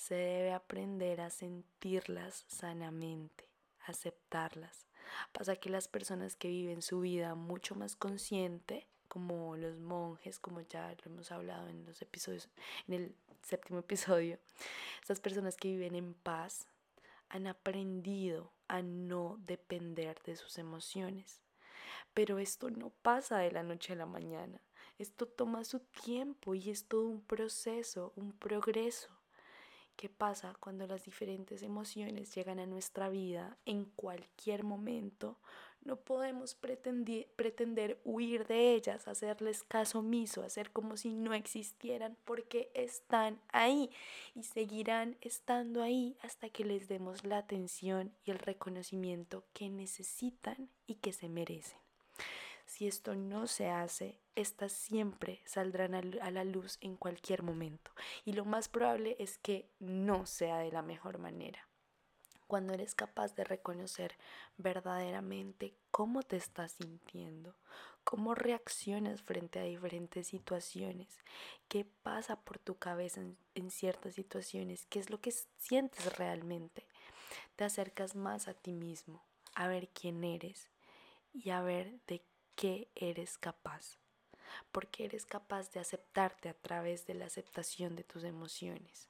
se 0.02 0.16
debe 0.16 0.52
aprender 0.52 1.20
a 1.20 1.30
sentirlas 1.30 2.44
sanamente, 2.48 3.48
aceptarlas. 3.86 4.88
Pasa 5.30 5.54
que 5.54 5.70
las 5.70 5.86
personas 5.86 6.34
que 6.34 6.48
viven 6.48 6.82
su 6.82 7.02
vida 7.02 7.36
mucho 7.36 7.76
más 7.76 7.94
consciente, 7.94 8.88
como 9.06 9.56
los 9.56 9.78
monjes, 9.78 10.40
como 10.40 10.60
ya 10.62 10.90
lo 10.90 11.12
hemos 11.12 11.30
hablado 11.30 11.68
en 11.68 11.86
los 11.86 12.02
episodios, 12.02 12.48
en 12.88 12.94
el 12.94 13.14
séptimo 13.42 13.78
episodio, 13.78 14.40
estas 15.00 15.20
personas 15.20 15.56
que 15.56 15.68
viven 15.68 15.94
en 15.94 16.14
paz 16.14 16.66
han 17.28 17.46
aprendido 17.46 18.50
a 18.66 18.82
no 18.82 19.38
depender 19.46 20.20
de 20.24 20.34
sus 20.34 20.58
emociones. 20.58 21.40
Pero 22.12 22.40
esto 22.40 22.70
no 22.70 22.90
pasa 22.90 23.38
de 23.38 23.52
la 23.52 23.62
noche 23.62 23.92
a 23.92 23.96
la 23.96 24.06
mañana. 24.06 24.60
Esto 24.98 25.26
toma 25.26 25.62
su 25.62 25.78
tiempo 25.78 26.56
y 26.56 26.70
es 26.70 26.88
todo 26.88 27.06
un 27.06 27.22
proceso, 27.22 28.12
un 28.16 28.32
progreso. 28.32 29.21
¿Qué 29.96 30.08
pasa 30.08 30.56
cuando 30.58 30.86
las 30.86 31.04
diferentes 31.04 31.62
emociones 31.62 32.34
llegan 32.34 32.58
a 32.58 32.66
nuestra 32.66 33.08
vida 33.08 33.56
en 33.66 33.84
cualquier 33.84 34.64
momento? 34.64 35.38
No 35.84 35.96
podemos 35.96 36.54
pretender, 36.54 38.00
huir 38.04 38.46
de 38.46 38.74
ellas, 38.74 39.08
hacerles 39.08 39.64
caso 39.64 39.98
omiso, 39.98 40.44
hacer 40.44 40.70
como 40.70 40.96
si 40.96 41.12
no 41.12 41.34
existieran, 41.34 42.16
porque 42.24 42.70
están 42.74 43.40
ahí 43.48 43.90
y 44.34 44.44
seguirán 44.44 45.16
estando 45.20 45.82
ahí 45.82 46.16
hasta 46.22 46.48
que 46.50 46.64
les 46.64 46.86
demos 46.86 47.24
la 47.24 47.38
atención 47.38 48.12
y 48.24 48.30
el 48.30 48.38
reconocimiento 48.38 49.44
que 49.52 49.70
necesitan 49.70 50.70
y 50.86 50.96
que 50.96 51.12
se 51.12 51.28
merecen. 51.28 51.81
Esto 52.88 53.14
no 53.14 53.46
se 53.46 53.68
hace, 53.68 54.18
estas 54.34 54.72
siempre 54.72 55.40
saldrán 55.44 55.94
a 55.94 56.30
la 56.32 56.42
luz 56.42 56.78
en 56.80 56.96
cualquier 56.96 57.44
momento 57.44 57.92
y 58.24 58.32
lo 58.32 58.44
más 58.44 58.68
probable 58.68 59.14
es 59.20 59.38
que 59.38 59.70
no 59.78 60.26
sea 60.26 60.58
de 60.58 60.72
la 60.72 60.82
mejor 60.82 61.18
manera. 61.18 61.68
Cuando 62.48 62.74
eres 62.74 62.96
capaz 62.96 63.36
de 63.36 63.44
reconocer 63.44 64.16
verdaderamente 64.56 65.76
cómo 65.92 66.24
te 66.24 66.36
estás 66.36 66.72
sintiendo, 66.72 67.54
cómo 68.02 68.34
reaccionas 68.34 69.22
frente 69.22 69.60
a 69.60 69.62
diferentes 69.62 70.26
situaciones, 70.26 71.20
qué 71.68 71.84
pasa 71.84 72.34
por 72.40 72.58
tu 72.58 72.78
cabeza 72.78 73.20
en, 73.20 73.38
en 73.54 73.70
ciertas 73.70 74.14
situaciones, 74.14 74.86
qué 74.86 74.98
es 74.98 75.08
lo 75.08 75.20
que 75.20 75.32
sientes 75.56 76.18
realmente, 76.18 76.84
te 77.54 77.62
acercas 77.62 78.16
más 78.16 78.48
a 78.48 78.54
ti 78.54 78.72
mismo, 78.72 79.22
a 79.54 79.68
ver 79.68 79.88
quién 79.88 80.24
eres 80.24 80.68
y 81.32 81.50
a 81.50 81.62
ver 81.62 82.00
de 82.08 82.24
qué 82.54 82.88
eres 82.94 83.38
capaz, 83.38 83.98
porque 84.70 85.04
eres 85.04 85.26
capaz 85.26 85.70
de 85.72 85.80
aceptarte 85.80 86.48
a 86.48 86.54
través 86.54 87.06
de 87.06 87.14
la 87.14 87.26
aceptación 87.26 87.96
de 87.96 88.04
tus 88.04 88.24
emociones. 88.24 89.08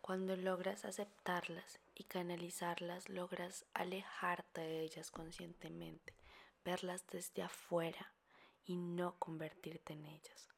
Cuando 0.00 0.36
logras 0.36 0.84
aceptarlas 0.84 1.80
y 1.94 2.04
canalizarlas, 2.04 3.08
logras 3.08 3.64
alejarte 3.72 4.60
de 4.60 4.82
ellas 4.82 5.10
conscientemente, 5.10 6.14
verlas 6.64 7.06
desde 7.10 7.42
afuera 7.42 8.12
y 8.66 8.76
no 8.76 9.18
convertirte 9.18 9.94
en 9.94 10.04
ellas. 10.04 10.48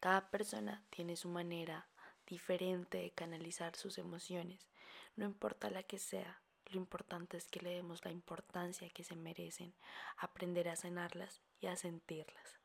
Cada 0.00 0.30
persona 0.30 0.84
tiene 0.90 1.16
su 1.16 1.28
manera 1.28 1.86
diferente 2.26 2.98
de 2.98 3.10
canalizar 3.12 3.76
sus 3.76 3.98
emociones, 3.98 4.68
no 5.16 5.24
importa 5.24 5.70
la 5.70 5.82
que 5.82 5.98
sea, 5.98 6.40
lo 6.72 6.78
importante 6.78 7.36
es 7.36 7.48
que 7.48 7.60
le 7.60 7.70
demos 7.70 8.04
la 8.04 8.10
importancia 8.10 8.88
que 8.90 9.04
se 9.04 9.16
merecen, 9.16 9.74
aprender 10.16 10.68
a 10.68 10.76
sanarlas 10.76 11.42
y 11.60 11.66
a 11.66 11.76
sentirlas. 11.76 12.58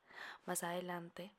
Más 0.45 0.63
adelante, 0.63 1.33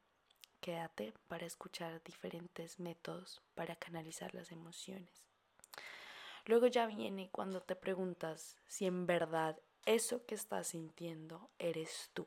quédate 0.61 1.15
para 1.27 1.47
escuchar 1.47 2.03
diferentes 2.03 2.79
métodos 2.79 3.43
para 3.55 3.77
canalizar 3.77 4.35
las 4.35 4.53
emociones. 4.53 5.25
Luego 6.45 6.67
ya 6.67 6.87
viene 6.87 7.29
cuando 7.31 7.61
te 7.61 7.77
preguntas 7.77 8.57
si 8.67 8.87
en 8.87 9.07
verdad 9.07 9.59
eso 9.85 10.25
que 10.27 10.35
estás 10.35 10.69
sintiendo 10.69 11.51
eres 11.59 12.11
tú. 12.15 12.27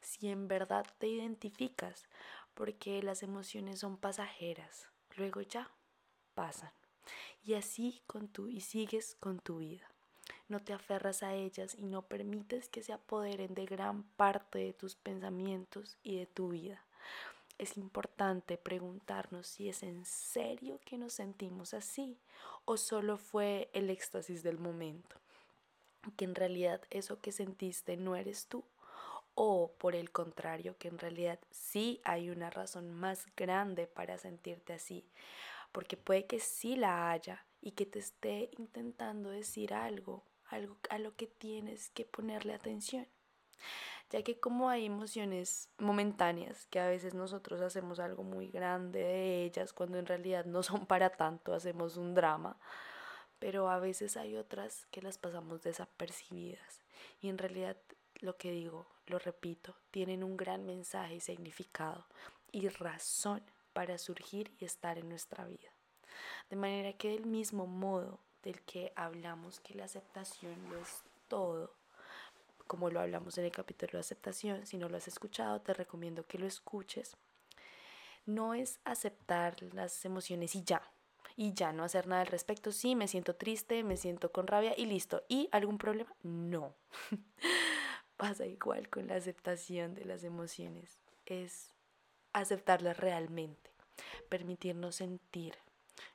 Si 0.00 0.28
en 0.28 0.48
verdad 0.48 0.86
te 0.98 1.08
identificas, 1.08 2.08
porque 2.54 3.02
las 3.02 3.22
emociones 3.22 3.80
son 3.80 3.96
pasajeras, 3.96 4.88
luego 5.16 5.40
ya 5.40 5.70
pasan 6.34 6.72
y 7.44 7.54
así 7.54 8.02
con 8.06 8.28
tu 8.28 8.48
y 8.48 8.60
sigues 8.60 9.16
con 9.20 9.38
tu 9.38 9.58
vida. 9.58 9.88
No 10.48 10.60
te 10.60 10.72
aferras 10.72 11.22
a 11.22 11.34
ellas 11.34 11.74
y 11.74 11.84
no 11.84 12.02
permites 12.02 12.68
que 12.68 12.82
se 12.82 12.92
apoderen 12.92 13.54
de 13.54 13.66
gran 13.66 14.02
parte 14.02 14.58
de 14.58 14.72
tus 14.72 14.94
pensamientos 14.94 15.96
y 16.02 16.16
de 16.16 16.26
tu 16.26 16.50
vida. 16.50 16.82
Es 17.58 17.76
importante 17.76 18.58
preguntarnos 18.58 19.46
si 19.46 19.68
es 19.68 19.82
en 19.82 20.04
serio 20.04 20.80
que 20.84 20.98
nos 20.98 21.14
sentimos 21.14 21.72
así 21.72 22.18
o 22.64 22.76
solo 22.76 23.16
fue 23.16 23.70
el 23.72 23.90
éxtasis 23.90 24.42
del 24.42 24.58
momento. 24.58 25.16
Que 26.16 26.24
en 26.24 26.34
realidad 26.34 26.82
eso 26.90 27.20
que 27.20 27.32
sentiste 27.32 27.96
no 27.96 28.16
eres 28.16 28.46
tú 28.46 28.64
o 29.34 29.72
por 29.78 29.96
el 29.96 30.10
contrario, 30.10 30.76
que 30.78 30.88
en 30.88 30.98
realidad 30.98 31.38
sí 31.50 32.00
hay 32.04 32.30
una 32.30 32.50
razón 32.50 32.92
más 32.92 33.26
grande 33.36 33.86
para 33.86 34.18
sentirte 34.18 34.72
así, 34.72 35.04
porque 35.74 35.96
puede 35.96 36.24
que 36.24 36.38
sí 36.38 36.76
la 36.76 37.10
haya 37.10 37.44
y 37.60 37.72
que 37.72 37.84
te 37.84 37.98
esté 37.98 38.48
intentando 38.58 39.30
decir 39.30 39.74
algo, 39.74 40.22
algo 40.46 40.78
a 40.88 40.98
lo 40.98 41.16
que 41.16 41.26
tienes 41.26 41.90
que 41.90 42.04
ponerle 42.04 42.54
atención. 42.54 43.08
Ya 44.10 44.22
que 44.22 44.38
como 44.38 44.68
hay 44.68 44.86
emociones 44.86 45.68
momentáneas, 45.78 46.66
que 46.66 46.78
a 46.78 46.86
veces 46.86 47.14
nosotros 47.14 47.60
hacemos 47.60 47.98
algo 47.98 48.22
muy 48.22 48.52
grande 48.52 49.00
de 49.00 49.44
ellas, 49.44 49.72
cuando 49.72 49.98
en 49.98 50.06
realidad 50.06 50.44
no 50.44 50.62
son 50.62 50.86
para 50.86 51.10
tanto, 51.10 51.52
hacemos 51.52 51.96
un 51.96 52.14
drama, 52.14 52.56
pero 53.40 53.68
a 53.68 53.80
veces 53.80 54.16
hay 54.16 54.36
otras 54.36 54.86
que 54.92 55.02
las 55.02 55.18
pasamos 55.18 55.60
desapercibidas. 55.62 56.82
Y 57.20 57.28
en 57.30 57.36
realidad 57.36 57.76
lo 58.20 58.36
que 58.36 58.52
digo, 58.52 58.86
lo 59.06 59.18
repito, 59.18 59.74
tienen 59.90 60.22
un 60.22 60.36
gran 60.36 60.64
mensaje 60.66 61.16
y 61.16 61.20
significado 61.20 62.06
y 62.52 62.68
razón 62.68 63.42
para 63.74 63.98
surgir 63.98 64.50
y 64.58 64.64
estar 64.64 64.96
en 64.96 65.10
nuestra 65.10 65.44
vida. 65.44 65.70
De 66.48 66.56
manera 66.56 66.94
que 66.94 67.10
del 67.10 67.26
mismo 67.26 67.66
modo 67.66 68.20
del 68.42 68.62
que 68.62 68.92
hablamos 68.96 69.60
que 69.60 69.74
la 69.74 69.84
aceptación 69.84 70.54
lo 70.70 70.78
es 70.78 71.02
todo, 71.28 71.74
como 72.66 72.88
lo 72.88 73.00
hablamos 73.00 73.36
en 73.36 73.44
el 73.44 73.52
capítulo 73.52 73.92
de 73.92 74.00
aceptación, 74.00 74.66
si 74.66 74.78
no 74.78 74.88
lo 74.88 74.96
has 74.96 75.08
escuchado, 75.08 75.60
te 75.60 75.74
recomiendo 75.74 76.26
que 76.26 76.38
lo 76.38 76.46
escuches. 76.46 77.16
No 78.24 78.54
es 78.54 78.80
aceptar 78.84 79.62
las 79.74 80.04
emociones 80.04 80.54
y 80.54 80.64
ya, 80.64 80.82
y 81.36 81.52
ya 81.52 81.72
no 81.72 81.84
hacer 81.84 82.06
nada 82.06 82.22
al 82.22 82.28
respecto. 82.28 82.72
Sí, 82.72 82.94
me 82.94 83.08
siento 83.08 83.34
triste, 83.34 83.82
me 83.82 83.96
siento 83.96 84.32
con 84.32 84.46
rabia 84.46 84.74
y 84.76 84.86
listo. 84.86 85.24
¿Y 85.28 85.48
algún 85.52 85.78
problema? 85.78 86.14
No. 86.22 86.74
Pasa 88.16 88.46
igual 88.46 88.88
con 88.88 89.08
la 89.08 89.16
aceptación 89.16 89.94
de 89.94 90.04
las 90.04 90.24
emociones. 90.24 90.98
Es 91.26 91.73
aceptarlas 92.34 92.98
realmente, 92.98 93.70
permitirnos 94.28 94.96
sentir, 94.96 95.54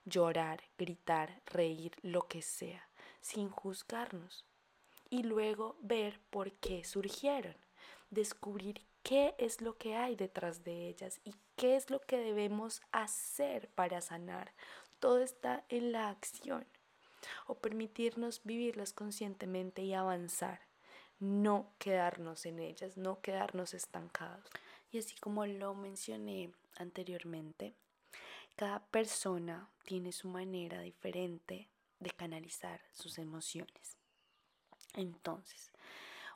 llorar, 0.06 0.62
gritar, 0.78 1.42
reír, 1.48 1.94
lo 2.02 2.28
que 2.28 2.42
sea, 2.42 2.88
sin 3.22 3.50
juzgarnos. 3.50 4.46
Y 5.10 5.24
luego 5.24 5.76
ver 5.82 6.20
por 6.30 6.52
qué 6.54 6.84
surgieron, 6.84 7.56
descubrir 8.12 8.86
qué 9.02 9.34
es 9.40 9.62
lo 9.62 9.78
que 9.78 9.96
hay 9.96 10.16
detrás 10.16 10.64
de 10.64 10.88
ellas 10.88 11.20
y 11.24 11.34
qué 11.56 11.76
es 11.76 11.90
lo 11.90 12.00
que 12.02 12.18
debemos 12.18 12.82
hacer 12.92 13.70
para 13.70 14.02
sanar. 14.02 14.54
Todo 15.00 15.20
está 15.20 15.64
en 15.70 15.92
la 15.92 16.10
acción 16.10 16.68
o 17.48 17.56
permitirnos 17.56 18.42
vivirlas 18.44 18.94
conscientemente 18.94 19.82
y 19.82 19.94
avanzar, 19.94 20.62
no 21.20 21.74
quedarnos 21.80 22.46
en 22.46 22.60
ellas, 22.60 22.98
no 22.98 23.22
quedarnos 23.22 23.74
estancados. 23.74 24.50
Y 24.91 24.98
así 24.98 25.15
como 25.17 25.46
lo 25.46 25.75
mencioné 25.75 26.51
anteriormente, 26.77 27.75
cada 28.55 28.86
persona 28.88 29.69
tiene 29.84 30.12
su 30.12 30.27
manera 30.27 30.81
diferente 30.81 31.69
de 32.00 32.12
canalizar 32.12 32.81
sus 32.91 33.19
emociones. 33.19 33.98
Entonces, 34.96 35.72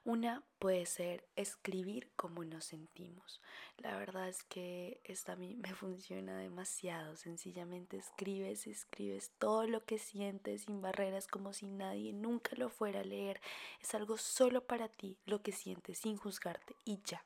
una 0.06 0.44
puede 0.60 0.86
ser 0.86 1.28
escribir 1.36 2.12
como 2.16 2.44
nos 2.44 2.66
sentimos. 2.66 3.42
La 3.78 3.98
verdad 3.98 4.28
es 4.28 4.44
que 4.44 5.02
esto 5.04 5.32
a 5.32 5.36
mí 5.36 5.56
me 5.62 5.74
funciona 5.74 6.38
demasiado. 6.38 7.16
Sencillamente 7.16 7.98
escribes, 7.98 8.68
escribes 8.68 9.32
todo 9.40 9.66
lo 9.66 9.84
que 9.86 9.98
sientes 9.98 10.64
sin 10.64 10.82
barreras 10.82 11.28
como 11.28 11.54
si 11.54 11.68
nadie 11.68 12.14
nunca 12.14 12.56
lo 12.56 12.70
fuera 12.70 13.00
a 13.00 13.06
leer. 13.06 13.42
Es 13.82 13.96
algo 13.96 14.18
solo 14.18 14.68
para 14.68 14.90
ti, 14.90 15.18
lo 15.26 15.42
que 15.42 15.54
sientes 15.54 16.00
sin 16.00 16.18
juzgarte 16.18 16.76
y 16.86 17.02
ya 17.04 17.26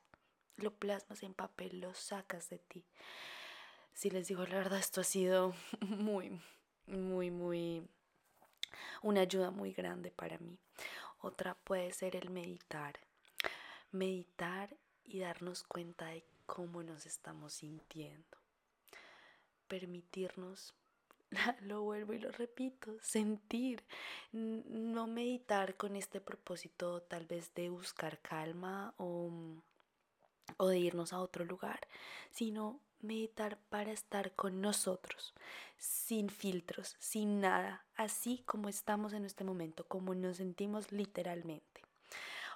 lo 0.58 0.74
plasmas 0.74 1.22
en 1.22 1.34
papel, 1.34 1.80
lo 1.80 1.94
sacas 1.94 2.50
de 2.50 2.58
ti. 2.58 2.84
Si 3.94 4.10
les 4.10 4.28
digo 4.28 4.44
la 4.46 4.56
verdad, 4.56 4.78
esto 4.78 5.00
ha 5.00 5.04
sido 5.04 5.54
muy, 5.80 6.40
muy, 6.86 7.30
muy, 7.30 7.88
una 9.02 9.22
ayuda 9.22 9.50
muy 9.50 9.72
grande 9.72 10.10
para 10.10 10.38
mí. 10.38 10.58
Otra 11.20 11.54
puede 11.54 11.92
ser 11.92 12.14
el 12.16 12.30
meditar. 12.30 12.98
Meditar 13.90 14.76
y 15.04 15.20
darnos 15.20 15.62
cuenta 15.64 16.06
de 16.06 16.24
cómo 16.46 16.82
nos 16.82 17.06
estamos 17.06 17.54
sintiendo. 17.54 18.38
Permitirnos 19.66 20.74
lo 21.62 21.82
vuelvo 21.82 22.12
y 22.12 22.18
lo 22.18 22.30
repito, 22.32 22.96
sentir, 23.00 23.84
no 24.32 25.06
meditar 25.06 25.76
con 25.76 25.96
este 25.96 26.20
propósito 26.20 27.02
tal 27.02 27.26
vez 27.26 27.52
de 27.54 27.68
buscar 27.68 28.18
calma 28.20 28.94
o 28.96 29.30
o 30.56 30.68
de 30.68 30.78
irnos 30.78 31.12
a 31.12 31.20
otro 31.20 31.44
lugar, 31.44 31.80
sino 32.30 32.80
meditar 33.00 33.58
para 33.68 33.92
estar 33.92 34.32
con 34.32 34.60
nosotros, 34.60 35.34
sin 35.76 36.30
filtros, 36.30 36.96
sin 36.98 37.40
nada, 37.40 37.84
así 37.94 38.42
como 38.46 38.68
estamos 38.68 39.12
en 39.12 39.24
este 39.24 39.44
momento, 39.44 39.86
como 39.86 40.14
nos 40.14 40.38
sentimos 40.38 40.90
literalmente. 40.90 41.82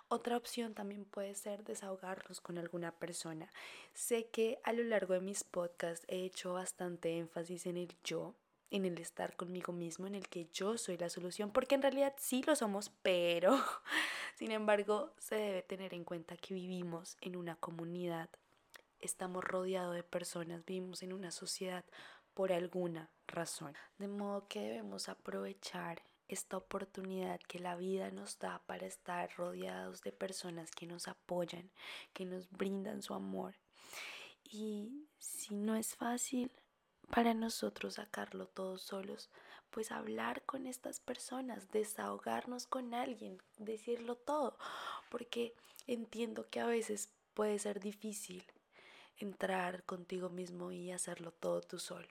Otra 0.08 0.36
opción 0.36 0.74
también 0.74 1.06
puede 1.06 1.34
ser 1.34 1.64
desahogarnos 1.64 2.42
con 2.42 2.58
alguna 2.58 2.92
persona. 2.92 3.50
Sé 3.94 4.26
que 4.26 4.58
a 4.62 4.74
lo 4.74 4.82
largo 4.82 5.14
de 5.14 5.20
mis 5.20 5.42
podcasts 5.42 6.04
he 6.06 6.24
hecho 6.24 6.52
bastante 6.52 7.16
énfasis 7.16 7.64
en 7.64 7.78
el 7.78 7.96
yo, 8.04 8.34
en 8.70 8.84
el 8.84 8.98
estar 8.98 9.36
conmigo 9.36 9.72
mismo, 9.72 10.06
en 10.06 10.14
el 10.14 10.28
que 10.28 10.48
yo 10.52 10.76
soy 10.76 10.98
la 10.98 11.08
solución, 11.08 11.50
porque 11.50 11.76
en 11.76 11.82
realidad 11.82 12.14
sí 12.18 12.42
lo 12.42 12.56
somos, 12.56 12.90
pero 13.02 13.58
sin 14.42 14.50
embargo 14.50 15.12
se 15.18 15.36
debe 15.36 15.62
tener 15.62 15.94
en 15.94 16.02
cuenta 16.02 16.36
que 16.36 16.52
vivimos 16.52 17.16
en 17.20 17.36
una 17.36 17.54
comunidad, 17.54 18.28
estamos 18.98 19.44
rodeados 19.44 19.94
de 19.94 20.02
personas, 20.02 20.64
vivimos 20.64 21.04
en 21.04 21.12
una 21.12 21.30
sociedad 21.30 21.84
por 22.34 22.52
alguna 22.52 23.08
razón, 23.28 23.76
de 23.98 24.08
modo 24.08 24.48
que 24.48 24.58
debemos 24.58 25.08
aprovechar 25.08 26.02
esta 26.26 26.56
oportunidad 26.56 27.38
que 27.38 27.60
la 27.60 27.76
vida 27.76 28.10
nos 28.10 28.40
da 28.40 28.60
para 28.66 28.84
estar 28.84 29.30
rodeados 29.36 30.02
de 30.02 30.10
personas 30.10 30.72
que 30.72 30.86
nos 30.88 31.06
apoyan, 31.06 31.70
que 32.12 32.24
nos 32.24 32.50
brindan 32.50 33.00
su 33.00 33.14
amor. 33.14 33.54
Y 34.42 35.06
si 35.20 35.54
no 35.54 35.76
es 35.76 35.94
fácil, 35.94 36.50
para 37.10 37.32
nosotros 37.32 37.94
sacarlo 37.94 38.48
todos 38.48 38.82
solos, 38.82 39.30
pues 39.72 39.90
hablar 39.90 40.42
con 40.42 40.66
estas 40.66 41.00
personas, 41.00 41.70
desahogarnos 41.72 42.66
con 42.66 42.94
alguien, 42.94 43.38
decirlo 43.58 44.14
todo, 44.16 44.56
porque 45.10 45.54
entiendo 45.86 46.48
que 46.48 46.60
a 46.60 46.66
veces 46.66 47.08
puede 47.34 47.58
ser 47.58 47.80
difícil 47.80 48.44
entrar 49.18 49.82
contigo 49.84 50.28
mismo 50.28 50.70
y 50.70 50.92
hacerlo 50.92 51.32
todo 51.32 51.62
tú 51.62 51.78
solo. 51.78 52.08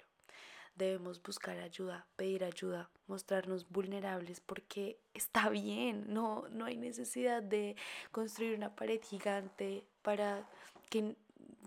Debemos 0.76 1.22
buscar 1.22 1.60
ayuda, 1.60 2.08
pedir 2.16 2.44
ayuda, 2.44 2.90
mostrarnos 3.08 3.70
vulnerables 3.70 4.40
porque 4.40 4.98
está 5.14 5.50
bien, 5.50 6.06
no, 6.12 6.48
no 6.50 6.66
hay 6.66 6.78
necesidad 6.78 7.44
de 7.44 7.76
construir 8.12 8.56
una 8.56 8.76
pared 8.76 9.02
gigante 9.04 9.84
para 10.02 10.50
que 10.90 11.16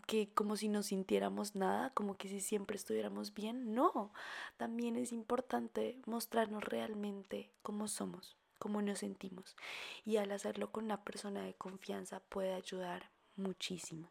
que 0.06 0.32
como 0.32 0.56
si 0.56 0.68
no 0.68 0.82
sintiéramos 0.82 1.54
nada, 1.54 1.90
como 1.90 2.16
que 2.16 2.28
si 2.28 2.40
siempre 2.40 2.76
estuviéramos 2.76 3.34
bien. 3.34 3.74
No, 3.74 4.12
también 4.56 4.96
es 4.96 5.12
importante 5.12 5.98
mostrarnos 6.06 6.62
realmente 6.64 7.50
cómo 7.62 7.88
somos, 7.88 8.36
cómo 8.58 8.82
nos 8.82 9.00
sentimos. 9.00 9.56
Y 10.04 10.16
al 10.18 10.32
hacerlo 10.32 10.70
con 10.72 10.84
una 10.84 11.04
persona 11.04 11.42
de 11.42 11.54
confianza 11.54 12.20
puede 12.20 12.54
ayudar 12.54 13.10
muchísimo. 13.36 14.10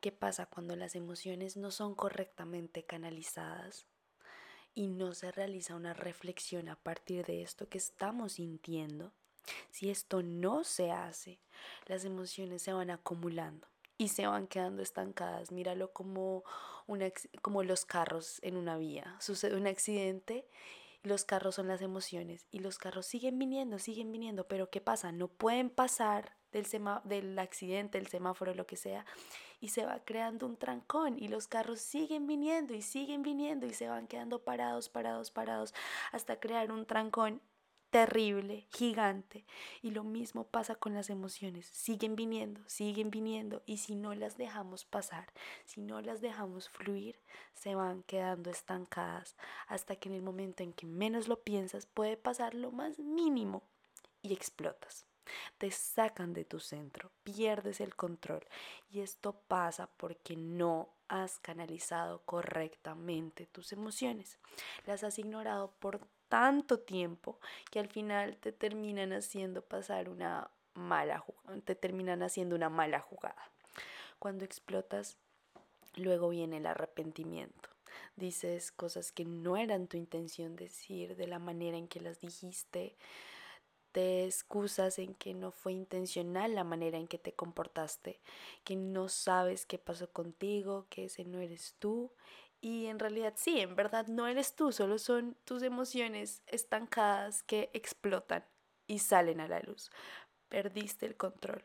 ¿Qué 0.00 0.12
pasa 0.12 0.46
cuando 0.46 0.76
las 0.76 0.94
emociones 0.94 1.56
no 1.56 1.70
son 1.70 1.94
correctamente 1.94 2.84
canalizadas? 2.84 3.86
y 4.74 4.86
no 4.86 5.12
se 5.12 5.32
realiza 5.32 5.74
una 5.74 5.92
reflexión 5.92 6.68
a 6.68 6.76
partir 6.76 7.26
de 7.26 7.42
esto 7.42 7.68
que 7.68 7.78
estamos 7.78 8.34
sintiendo, 8.34 9.12
si 9.72 9.90
esto 9.90 10.22
no 10.22 10.62
se 10.62 10.92
hace, 10.92 11.40
las 11.86 12.04
emociones 12.04 12.62
se 12.62 12.72
van 12.72 12.90
acumulando 12.90 13.66
y 13.98 14.08
se 14.08 14.26
van 14.26 14.46
quedando 14.46 14.82
estancadas. 14.82 15.52
Míralo 15.52 15.92
como, 15.92 16.44
una, 16.86 17.10
como 17.42 17.62
los 17.62 17.84
carros 17.84 18.38
en 18.42 18.56
una 18.56 18.78
vía. 18.78 19.16
Sucede 19.20 19.56
un 19.56 19.66
accidente 19.66 20.46
los 21.02 21.24
carros 21.24 21.54
son 21.54 21.68
las 21.68 21.80
emociones 21.80 22.46
y 22.50 22.58
los 22.58 22.78
carros 22.78 23.06
siguen 23.06 23.38
viniendo, 23.38 23.78
siguen 23.78 24.10
viniendo, 24.10 24.48
pero 24.48 24.68
¿qué 24.70 24.80
pasa? 24.80 25.12
No 25.12 25.28
pueden 25.28 25.70
pasar 25.70 26.36
del, 26.52 26.66
del 27.04 27.38
accidente, 27.38 27.98
el 27.98 28.08
semáforo, 28.08 28.54
lo 28.54 28.66
que 28.66 28.76
sea, 28.76 29.06
y 29.60 29.68
se 29.68 29.84
va 29.84 30.00
creando 30.04 30.46
un 30.46 30.56
trancón 30.56 31.16
y 31.18 31.28
los 31.28 31.46
carros 31.46 31.80
siguen 31.80 32.26
viniendo 32.26 32.74
y 32.74 32.82
siguen 32.82 33.22
viniendo 33.22 33.66
y 33.66 33.74
se 33.74 33.88
van 33.88 34.06
quedando 34.06 34.42
parados, 34.42 34.88
parados, 34.88 35.30
parados 35.30 35.72
hasta 36.12 36.40
crear 36.40 36.72
un 36.72 36.84
trancón 36.84 37.40
terrible, 37.90 38.66
gigante. 38.70 39.44
Y 39.82 39.90
lo 39.90 40.04
mismo 40.04 40.44
pasa 40.44 40.74
con 40.74 40.94
las 40.94 41.10
emociones. 41.10 41.66
Siguen 41.66 42.16
viniendo, 42.16 42.60
siguen 42.66 43.10
viniendo. 43.10 43.62
Y 43.66 43.78
si 43.78 43.94
no 43.94 44.14
las 44.14 44.36
dejamos 44.36 44.84
pasar, 44.84 45.32
si 45.64 45.80
no 45.80 46.00
las 46.00 46.20
dejamos 46.20 46.68
fluir, 46.68 47.18
se 47.54 47.74
van 47.74 48.02
quedando 48.02 48.50
estancadas 48.50 49.36
hasta 49.66 49.96
que 49.96 50.08
en 50.08 50.14
el 50.14 50.22
momento 50.22 50.62
en 50.62 50.72
que 50.72 50.86
menos 50.86 51.28
lo 51.28 51.42
piensas 51.42 51.86
puede 51.86 52.16
pasar 52.16 52.54
lo 52.54 52.70
más 52.70 52.98
mínimo 52.98 53.62
y 54.22 54.32
explotas. 54.32 55.06
Te 55.58 55.70
sacan 55.70 56.32
de 56.32 56.44
tu 56.44 56.58
centro, 56.60 57.10
pierdes 57.22 57.80
el 57.80 57.94
control. 57.94 58.46
Y 58.90 59.00
esto 59.00 59.34
pasa 59.46 59.90
porque 59.96 60.36
no 60.36 60.88
has 61.08 61.38
canalizado 61.38 62.22
correctamente 62.24 63.46
tus 63.46 63.72
emociones. 63.72 64.38
Las 64.86 65.04
has 65.04 65.18
ignorado 65.18 65.72
por 65.78 66.00
tanto 66.28 66.78
tiempo 66.78 67.38
que 67.70 67.78
al 67.78 67.88
final 67.88 68.36
te 68.36 68.52
terminan 68.52 69.12
haciendo 69.12 69.62
pasar 69.62 70.08
una 70.08 70.50
mala 70.74 71.18
jugada, 71.18 71.60
te 71.62 71.74
terminan 71.74 72.22
haciendo 72.22 72.54
una 72.54 72.68
mala 72.68 73.00
jugada. 73.00 73.50
Cuando 74.18 74.44
explotas, 74.44 75.16
luego 75.96 76.28
viene 76.28 76.58
el 76.58 76.66
arrepentimiento. 76.66 77.68
Dices 78.16 78.72
cosas 78.72 79.12
que 79.12 79.24
no 79.24 79.56
eran 79.56 79.86
tu 79.86 79.96
intención 79.96 80.56
decir, 80.56 81.16
de 81.16 81.26
la 81.26 81.38
manera 81.38 81.76
en 81.76 81.88
que 81.88 82.00
las 82.00 82.20
dijiste, 82.20 82.96
excusas 83.98 84.98
en 84.98 85.14
que 85.14 85.34
no 85.34 85.50
fue 85.50 85.72
intencional 85.72 86.54
la 86.54 86.64
manera 86.64 86.98
en 86.98 87.08
que 87.08 87.18
te 87.18 87.32
comportaste, 87.32 88.20
que 88.64 88.76
no 88.76 89.08
sabes 89.08 89.66
qué 89.66 89.78
pasó 89.78 90.10
contigo, 90.10 90.86
que 90.90 91.06
ese 91.06 91.24
no 91.24 91.40
eres 91.40 91.74
tú 91.78 92.12
y 92.60 92.86
en 92.86 92.98
realidad 92.98 93.34
sí, 93.36 93.60
en 93.60 93.76
verdad 93.76 94.06
no 94.08 94.26
eres 94.26 94.54
tú, 94.54 94.72
solo 94.72 94.98
son 94.98 95.36
tus 95.44 95.62
emociones 95.62 96.42
estancadas 96.46 97.42
que 97.42 97.70
explotan 97.72 98.44
y 98.86 98.98
salen 98.98 99.40
a 99.40 99.48
la 99.48 99.60
luz. 99.60 99.90
Perdiste 100.48 101.06
el 101.06 101.16
control, 101.16 101.62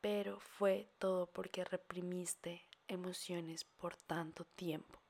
pero 0.00 0.40
fue 0.40 0.90
todo 0.98 1.26
porque 1.26 1.64
reprimiste 1.64 2.66
emociones 2.86 3.64
por 3.64 3.96
tanto 3.96 4.44
tiempo. 4.44 5.00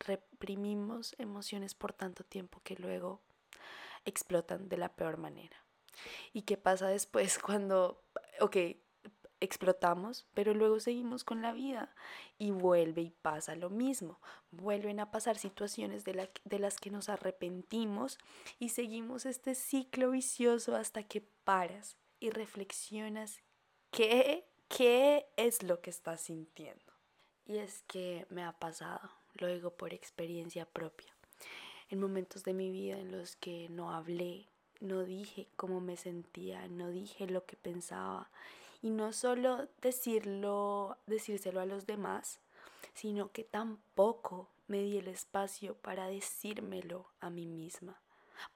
Reprimimos 0.00 1.14
emociones 1.18 1.74
por 1.74 1.92
tanto 1.92 2.24
tiempo 2.24 2.60
que 2.62 2.76
luego 2.76 3.22
explotan 4.04 4.68
de 4.68 4.76
la 4.76 4.94
peor 4.94 5.16
manera. 5.16 5.63
¿Y 6.32 6.42
qué 6.42 6.56
pasa 6.56 6.88
después 6.88 7.38
cuando, 7.42 8.02
ok, 8.40 8.56
explotamos, 9.40 10.26
pero 10.34 10.54
luego 10.54 10.80
seguimos 10.80 11.22
con 11.22 11.42
la 11.42 11.52
vida 11.52 11.94
y 12.38 12.50
vuelve 12.50 13.02
y 13.02 13.10
pasa 13.10 13.54
lo 13.54 13.70
mismo. 13.70 14.20
Vuelven 14.50 15.00
a 15.00 15.10
pasar 15.10 15.36
situaciones 15.36 16.04
de, 16.04 16.30
de 16.44 16.58
las 16.58 16.76
que 16.76 16.90
nos 16.90 17.08
arrepentimos 17.08 18.18
y 18.58 18.70
seguimos 18.70 19.26
este 19.26 19.54
ciclo 19.54 20.10
vicioso 20.10 20.74
hasta 20.74 21.02
que 21.02 21.20
paras 21.20 21.96
y 22.20 22.30
reflexionas 22.30 23.40
qué, 23.90 24.48
qué 24.68 25.26
es 25.36 25.62
lo 25.62 25.80
que 25.80 25.90
estás 25.90 26.22
sintiendo. 26.22 26.92
Y 27.46 27.58
es 27.58 27.82
que 27.82 28.26
me 28.30 28.42
ha 28.42 28.58
pasado, 28.58 29.10
lo 29.34 29.48
digo 29.48 29.76
por 29.76 29.92
experiencia 29.92 30.64
propia, 30.64 31.14
en 31.90 32.00
momentos 32.00 32.44
de 32.44 32.54
mi 32.54 32.70
vida 32.70 32.98
en 32.98 33.12
los 33.12 33.36
que 33.36 33.68
no 33.68 33.92
hablé, 33.92 34.48
no 34.80 35.04
dije 35.04 35.48
cómo 35.56 35.80
me 35.80 35.96
sentía, 35.96 36.66
no 36.68 36.90
dije 36.90 37.26
lo 37.26 37.44
que 37.44 37.56
pensaba. 37.56 38.30
Y 38.82 38.90
no 38.90 39.12
solo 39.12 39.68
decirlo, 39.80 40.98
decírselo 41.06 41.60
a 41.60 41.66
los 41.66 41.86
demás, 41.86 42.40
sino 42.92 43.32
que 43.32 43.44
tampoco 43.44 44.48
me 44.66 44.82
di 44.82 44.98
el 44.98 45.08
espacio 45.08 45.74
para 45.74 46.06
decírmelo 46.06 47.06
a 47.20 47.30
mí 47.30 47.46
misma, 47.46 48.00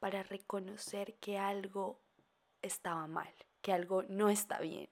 para 0.01 0.23
reconocer 0.23 1.15
que 1.15 1.39
algo 1.39 1.99
estaba 2.63 3.07
mal, 3.07 3.33
que 3.63 3.73
algo 3.73 4.03
no 4.05 4.29
está 4.29 4.61
bien. 4.61 4.89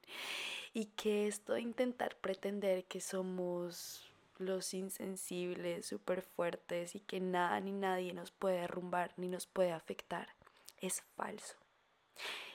Y 0.72 0.86
que 0.86 1.26
esto 1.26 1.54
de 1.54 1.62
intentar 1.62 2.16
pretender 2.16 2.84
que 2.84 3.00
somos 3.00 4.10
los 4.38 4.74
insensibles, 4.74 5.86
súper 5.86 6.22
fuertes 6.22 6.94
y 6.94 7.00
que 7.00 7.20
nada 7.20 7.58
ni 7.60 7.72
nadie 7.72 8.12
nos 8.12 8.30
puede 8.30 8.60
derrumbar 8.60 9.14
ni 9.16 9.28
nos 9.28 9.46
puede 9.46 9.72
afectar 9.72 10.35
es 10.80 11.02
falso. 11.16 11.56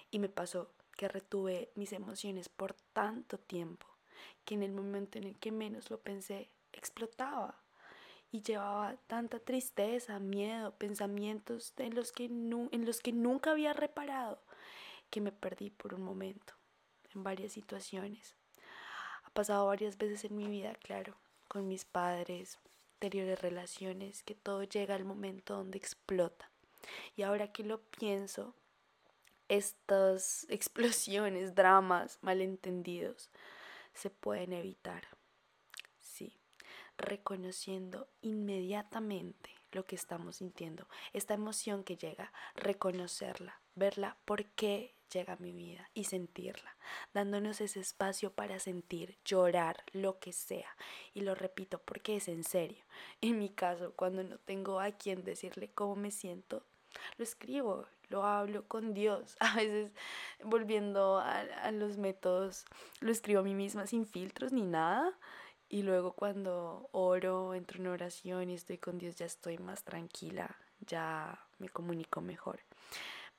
Y 0.10 0.20
me 0.20 0.30
pasó 0.30 0.74
que 0.98 1.08
retuve 1.08 1.72
mis 1.76 1.94
emociones 1.94 2.50
por 2.50 2.74
tanto 2.94 3.40
tiempo 3.40 3.88
que 4.46 4.56
en 4.56 4.64
el 4.64 4.72
momento 4.72 5.18
en 5.18 5.26
el 5.26 5.40
que 5.40 5.52
menos 5.52 5.90
lo 5.90 6.00
pensé 6.00 6.50
explotaba 6.74 7.60
y 8.32 8.42
llevaba 8.42 8.96
tanta 9.08 9.40
tristeza, 9.40 10.20
miedo, 10.20 10.74
pensamientos 10.78 11.74
en 11.78 11.96
los 11.96 12.12
que, 12.12 12.26
en 12.26 12.86
los 12.86 13.00
que 13.00 13.12
nunca 13.12 13.52
había 13.52 13.74
reparado 13.74 14.42
que 15.10 15.22
me 15.22 15.32
perdí 15.32 15.70
por 15.70 15.94
un 15.94 16.04
momento 16.04 16.54
en 17.14 17.24
varias 17.24 17.52
situaciones. 17.52 18.36
Ha 19.24 19.30
pasado 19.32 19.68
varias 19.68 19.98
veces 19.98 20.24
en 20.24 20.38
mi 20.38 20.48
vida, 20.48 20.74
claro, 20.76 21.16
con 21.48 21.68
mis 21.68 21.84
padres, 21.84 22.60
anteriores 22.94 23.42
relaciones, 23.42 24.24
que 24.24 24.36
todo 24.36 24.64
llega 24.64 24.96
al 24.96 25.04
momento 25.04 25.56
donde 25.56 25.78
explota. 25.78 26.51
Y 27.16 27.24
ahora 27.24 27.52
que 27.52 27.64
lo 27.64 27.82
pienso, 27.82 28.56
estas 29.48 30.46
explosiones, 30.50 31.56
dramas, 31.56 32.20
malentendidos, 32.22 33.30
se 33.94 34.10
pueden 34.10 34.54
evitar. 34.54 35.08
Sí, 36.00 36.38
reconociendo 36.98 38.08
inmediatamente 38.22 39.50
lo 39.72 39.86
que 39.86 39.96
estamos 39.96 40.38
sintiendo, 40.38 40.88
esta 41.14 41.34
emoción 41.34 41.84
que 41.84 41.96
llega, 41.96 42.34
reconocerla, 42.56 43.62
verla 43.76 44.18
por 44.26 44.46
qué 44.46 44.96
llega 45.12 45.34
a 45.34 45.38
mi 45.38 45.52
vida 45.52 45.90
y 45.94 46.06
sentirla, 46.06 46.76
dándonos 47.14 47.62
ese 47.62 47.80
espacio 47.80 48.34
para 48.34 48.60
sentir, 48.60 49.18
llorar, 49.26 49.84
lo 49.92 50.20
que 50.20 50.34
sea. 50.34 50.76
Y 51.14 51.22
lo 51.22 51.36
repito 51.36 51.80
porque 51.80 52.18
es 52.18 52.28
en 52.28 52.44
serio. 52.44 52.84
En 53.20 53.38
mi 53.38 53.50
caso, 53.50 53.94
cuando 53.96 54.24
no 54.24 54.38
tengo 54.40 54.80
a 54.80 54.92
quien 54.92 55.24
decirle 55.24 55.72
cómo 55.72 55.96
me 55.96 56.12
siento, 56.12 56.66
lo 57.18 57.24
escribo, 57.24 57.86
lo 58.10 58.24
hablo 58.24 58.68
con 58.68 58.94
Dios. 58.94 59.36
A 59.40 59.56
veces, 59.56 59.92
volviendo 60.44 61.20
a, 61.20 61.40
a 61.40 61.72
los 61.72 61.98
métodos, 61.98 62.66
lo 63.00 63.12
escribo 63.12 63.40
a 63.40 63.44
mí 63.44 63.54
misma 63.54 63.88
sin 63.88 64.06
filtros 64.06 64.52
ni 64.52 64.64
nada. 64.64 65.18
Y 65.70 65.84
luego 65.84 66.14
cuando 66.14 66.90
oro, 66.92 67.54
entro 67.54 67.80
en 67.80 67.88
oración 67.88 68.50
y 68.50 68.56
estoy 68.56 68.78
con 68.78 68.98
Dios, 68.98 69.16
ya 69.16 69.26
estoy 69.26 69.58
más 69.58 69.84
tranquila, 69.84 70.58
ya 70.86 71.40
me 71.60 71.70
comunico 71.70 72.20
mejor 72.20 72.60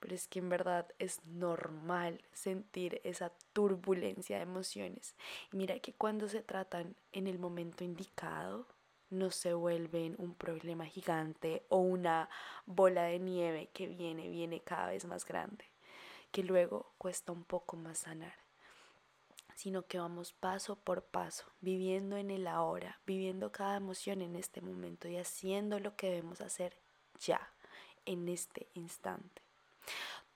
pero 0.02 0.16
es 0.16 0.26
que 0.26 0.40
en 0.40 0.48
verdad 0.48 0.88
es 0.98 1.24
normal 1.26 2.20
sentir 2.32 3.00
esa 3.04 3.30
turbulencia 3.52 4.36
de 4.36 4.42
emociones. 4.42 5.14
Mira 5.52 5.78
que 5.78 5.92
cuando 5.92 6.28
se 6.28 6.42
tratan 6.42 6.96
en 7.12 7.28
el 7.28 7.38
momento 7.38 7.84
indicado, 7.84 8.66
no 9.12 9.30
se 9.30 9.54
vuelven 9.54 10.16
un 10.18 10.34
problema 10.34 10.86
gigante 10.86 11.64
o 11.68 11.78
una 11.78 12.28
bola 12.66 13.04
de 13.04 13.18
nieve 13.18 13.70
que 13.72 13.86
viene, 13.86 14.28
viene 14.28 14.60
cada 14.60 14.88
vez 14.88 15.04
más 15.04 15.24
grande, 15.24 15.64
que 16.30 16.42
luego 16.42 16.92
cuesta 16.98 17.32
un 17.32 17.44
poco 17.44 17.76
más 17.76 17.98
sanar 17.98 18.42
sino 19.54 19.86
que 19.86 19.98
vamos 19.98 20.32
paso 20.32 20.76
por 20.76 21.04
paso, 21.04 21.44
viviendo 21.60 22.16
en 22.16 22.30
el 22.30 22.48
ahora, 22.48 22.98
viviendo 23.06 23.52
cada 23.52 23.76
emoción 23.76 24.20
en 24.20 24.34
este 24.34 24.60
momento 24.60 25.06
y 25.06 25.16
haciendo 25.16 25.78
lo 25.78 25.94
que 25.94 26.08
debemos 26.08 26.40
hacer 26.40 26.76
ya, 27.20 27.52
en 28.04 28.28
este 28.28 28.66
instante. 28.74 29.42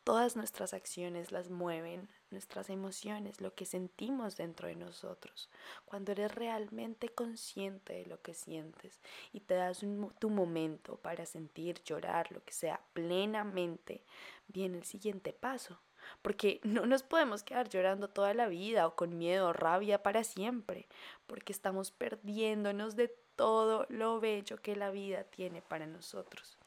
Todas 0.07 0.37
nuestras 0.37 0.73
acciones 0.73 1.33
las 1.33 1.51
mueven 1.51 2.09
nuestras 2.31 2.71
emociones, 2.71 3.41
lo 3.41 3.57
que 3.57 3.67
sentimos 3.67 4.37
dentro 4.37 4.69
de 4.69 4.77
nosotros. 4.77 5.51
Cuando 5.85 6.13
eres 6.13 6.33
realmente 6.33 7.09
consciente 7.09 7.95
de 7.95 8.07
lo 8.07 8.23
que 8.23 8.33
sientes 8.33 9.01
y 9.33 9.41
te 9.41 9.55
das 9.55 9.85
tu 10.21 10.31
momento 10.31 10.97
para 10.99 11.27
sentir, 11.27 11.83
llorar, 11.83 12.31
lo 12.31 12.45
que 12.45 12.53
sea, 12.53 12.81
plenamente, 12.93 14.05
viene 14.47 14.79
el 14.79 14.85
siguiente 14.85 15.33
paso. 15.33 15.81
Porque 16.23 16.61
no 16.63 16.87
nos 16.87 17.03
podemos 17.03 17.43
quedar 17.43 17.69
llorando 17.69 18.09
toda 18.09 18.33
la 18.33 18.47
vida 18.47 18.87
o 18.87 18.95
con 18.95 19.19
miedo 19.19 19.49
o 19.49 19.53
rabia 19.53 20.05
para 20.05 20.23
siempre, 20.23 20.87
porque 21.27 21.53
estamos 21.53 21.91
perdiéndonos 21.91 22.95
de 22.95 23.09
todo 23.35 23.87
lo 23.89 24.21
bello 24.21 24.63
que 24.63 24.77
la 24.77 24.91
vida 24.93 25.25
tiene 25.25 25.63
para 25.63 25.89
nosotros. 25.89 26.59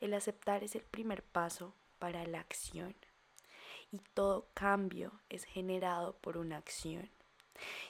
El 0.00 0.14
aceptar 0.14 0.62
es 0.62 0.76
el 0.76 0.82
primer 0.82 1.24
paso 1.24 1.74
para 1.98 2.26
la 2.26 2.40
acción. 2.40 2.94
Y 3.92 3.98
todo 4.14 4.48
cambio 4.54 5.12
es 5.28 5.44
generado 5.44 6.16
por 6.18 6.36
una 6.36 6.56
acción. 6.56 7.10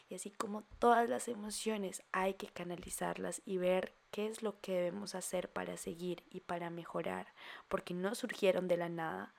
Y 0.08 0.14
así 0.14 0.30
como 0.30 0.62
todas 0.78 1.08
las 1.08 1.28
emociones 1.28 2.02
hay 2.12 2.34
que 2.34 2.48
canalizarlas 2.48 3.42
y 3.44 3.58
ver 3.58 3.94
qué 4.10 4.26
es 4.28 4.42
lo 4.42 4.60
que 4.60 4.72
debemos 4.72 5.14
hacer 5.14 5.50
para 5.50 5.76
seguir 5.76 6.22
y 6.30 6.40
para 6.40 6.70
mejorar, 6.70 7.26
porque 7.68 7.94
no 7.94 8.14
surgieron 8.14 8.68
de 8.68 8.76
la 8.76 8.88
nada, 8.88 9.34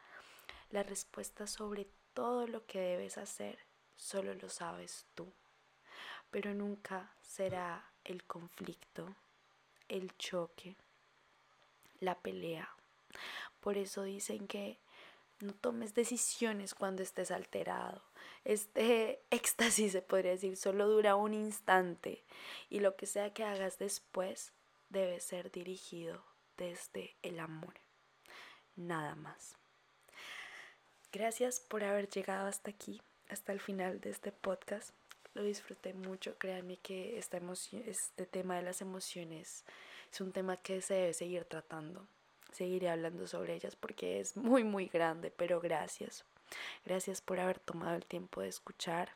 la 0.69 0.83
respuesta 0.83 1.47
sobre 1.47 1.87
todo 2.13 2.47
lo 2.47 2.65
que 2.65 2.79
debes 2.79 3.17
hacer 3.17 3.59
solo 3.95 4.33
lo 4.35 4.49
sabes 4.49 5.05
tú. 5.15 5.31
Pero 6.29 6.53
nunca 6.53 7.13
será 7.21 7.89
el 8.03 8.23
conflicto, 8.25 9.15
el 9.87 10.15
choque, 10.17 10.75
la 11.99 12.15
pelea 12.19 12.69
por 13.67 13.77
eso 13.77 14.03
dicen 14.03 14.47
que 14.47 14.79
no 15.41 15.53
tomes 15.53 15.93
decisiones 15.93 16.73
cuando 16.73 17.03
estés 17.03 17.31
alterado. 17.31 18.01
Este 18.45 19.19
éxtasis, 19.29 19.91
se 19.91 20.01
podría 20.01 20.31
decir, 20.31 20.55
solo 20.55 20.87
dura 20.87 21.17
un 21.17 21.33
instante 21.33 22.23
y 22.69 22.79
lo 22.79 22.95
que 22.95 23.07
sea 23.07 23.33
que 23.33 23.43
hagas 23.43 23.77
después 23.77 24.53
debe 24.87 25.19
ser 25.19 25.51
dirigido 25.51 26.23
desde 26.55 27.17
el 27.23 27.41
amor. 27.41 27.73
Nada 28.77 29.15
más. 29.15 29.57
Gracias 31.11 31.59
por 31.59 31.83
haber 31.83 32.07
llegado 32.07 32.47
hasta 32.47 32.69
aquí, 32.69 33.01
hasta 33.27 33.51
el 33.51 33.59
final 33.59 33.99
de 33.99 34.11
este 34.11 34.31
podcast. 34.31 34.91
Lo 35.33 35.43
disfruté 35.43 35.93
mucho. 35.93 36.37
Créanme 36.37 36.77
que 36.77 37.17
esta 37.17 37.35
emoción, 37.35 37.83
este 37.85 38.25
tema 38.25 38.55
de 38.55 38.61
las 38.61 38.79
emociones 38.79 39.65
es 40.09 40.21
un 40.21 40.31
tema 40.31 40.55
que 40.55 40.81
se 40.81 40.93
debe 40.93 41.13
seguir 41.13 41.43
tratando 41.43 42.07
seguiré 42.51 42.89
hablando 42.89 43.27
sobre 43.27 43.55
ellas 43.55 43.75
porque 43.75 44.19
es 44.19 44.37
muy 44.37 44.63
muy 44.63 44.87
grande, 44.87 45.31
pero 45.31 45.59
gracias. 45.59 46.25
Gracias 46.85 47.21
por 47.21 47.39
haber 47.39 47.59
tomado 47.59 47.95
el 47.95 48.05
tiempo 48.05 48.41
de 48.41 48.47
escuchar, 48.47 49.09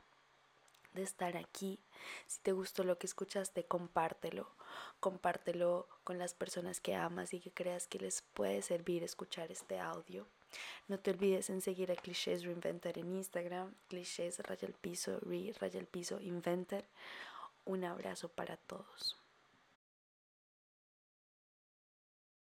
de 0.93 1.03
estar 1.03 1.37
aquí. 1.37 1.79
Si 2.27 2.39
te 2.41 2.51
gustó 2.51 2.83
lo 2.83 2.97
que 2.97 3.07
escuchaste, 3.07 3.63
compártelo. 3.63 4.49
Compártelo 4.99 5.87
con 6.03 6.17
las 6.17 6.33
personas 6.33 6.79
que 6.81 6.95
amas 6.95 7.33
y 7.33 7.39
que 7.39 7.51
creas 7.51 7.87
que 7.87 7.99
les 7.99 8.21
puede 8.33 8.61
servir 8.61 9.03
escuchar 9.03 9.51
este 9.51 9.79
audio. 9.79 10.27
No 10.87 10.99
te 10.99 11.11
olvides 11.11 11.49
en 11.49 11.61
seguir 11.61 11.91
a 11.91 11.95
Clichés 11.95 12.43
Reinventor 12.43 12.97
en 12.97 13.15
Instagram, 13.15 13.73
Clichés 13.87 14.39
Raya 14.39 14.67
el 14.67 14.73
Piso, 14.73 15.19
Re 15.21 15.53
Raya 15.59 15.79
el 15.79 15.87
Piso 15.87 16.19
Inventor. 16.19 16.83
Un 17.65 17.85
abrazo 17.85 18.27
para 18.27 18.57
todos. 18.57 19.20